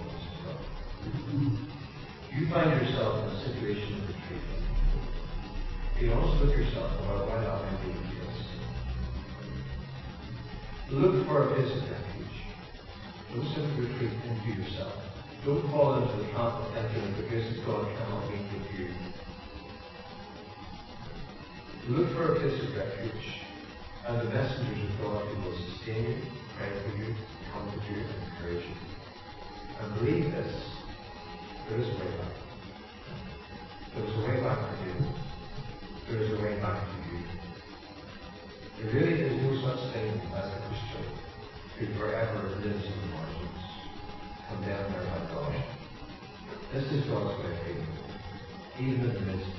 You 2.32 2.48
find 2.50 2.70
yourself 2.80 3.14
in 3.24 3.36
a 3.36 3.40
situation 3.44 3.94
of 3.96 4.08
retreat. 4.08 4.46
You 6.00 6.14
honest 6.14 6.44
look 6.44 6.56
yourself 6.56 6.92
about 7.02 7.28
why 7.28 7.38
might 7.42 7.82
be 7.82 7.90
the 7.92 8.04
case. 8.22 8.42
Look 10.92 11.28
for 11.28 11.38
a 11.44 11.56
place 11.56 11.72
of 11.72 11.90
refuge. 11.90 12.38
Don't 13.34 13.50
simply 13.56 13.86
retreat 13.88 14.14
into 14.30 14.62
yourself. 14.62 14.94
Don't 15.44 15.66
fall 15.72 16.04
into 16.04 16.18
the 16.18 16.32
trap 16.32 16.54
of 16.54 16.74
thinking 16.74 17.16
the 17.16 17.28
grace 17.28 17.58
of 17.58 17.66
God 17.66 17.88
cannot 17.98 18.30
meet 18.30 18.46
with 18.54 18.80
you. 18.80 18.90
Look 21.90 22.14
for 22.14 22.36
a 22.36 22.40
place 22.40 22.62
of 22.62 22.76
refuge, 22.78 23.42
and 24.08 24.20
the 24.20 24.26
messengers 24.26 24.84
of 24.88 25.02
God 25.02 25.26
who 25.26 25.50
will 25.50 25.58
sustain 25.58 26.04
you, 26.04 26.18
pray 26.58 26.70
for 26.84 26.98
you, 26.98 27.16
comfort 27.52 27.84
you, 27.90 27.98
and 27.98 28.10
encourage 28.32 28.66
you. 28.66 28.91
And 29.82 29.96
believe 29.96 30.32
there 30.32 31.80
is 31.80 31.88
a 31.88 31.92
way 31.92 32.12
back. 32.18 32.36
There 33.96 34.06
is 34.06 34.16
a 34.16 34.20
way 34.22 34.38
back 34.42 34.60
for 34.60 34.86
you. 34.86 34.96
There 36.08 36.22
is 36.22 36.30
a 36.32 36.44
way 36.44 36.60
back 36.60 36.80
to 36.82 36.96
you. 37.10 37.22
There 38.78 38.94
really 38.94 39.22
is 39.22 39.42
no 39.42 39.52
such 39.62 39.94
thing 39.94 40.22
as 40.36 40.46
a 40.46 40.62
Christian 40.68 41.06
who 41.80 41.86
forever 42.00 42.40
lives 42.64 42.86
in 42.86 42.92
the 43.02 43.08
margins, 43.08 43.64
condemned 44.50 44.94
there 44.94 45.06
by 45.06 45.20
God. 45.34 45.54
This 46.74 46.86
is 46.92 47.06
God's 47.06 47.44
way 47.44 47.52
of 47.52 47.92
even 48.80 49.02
in 49.02 49.14
the 49.14 49.20
midst 49.20 49.52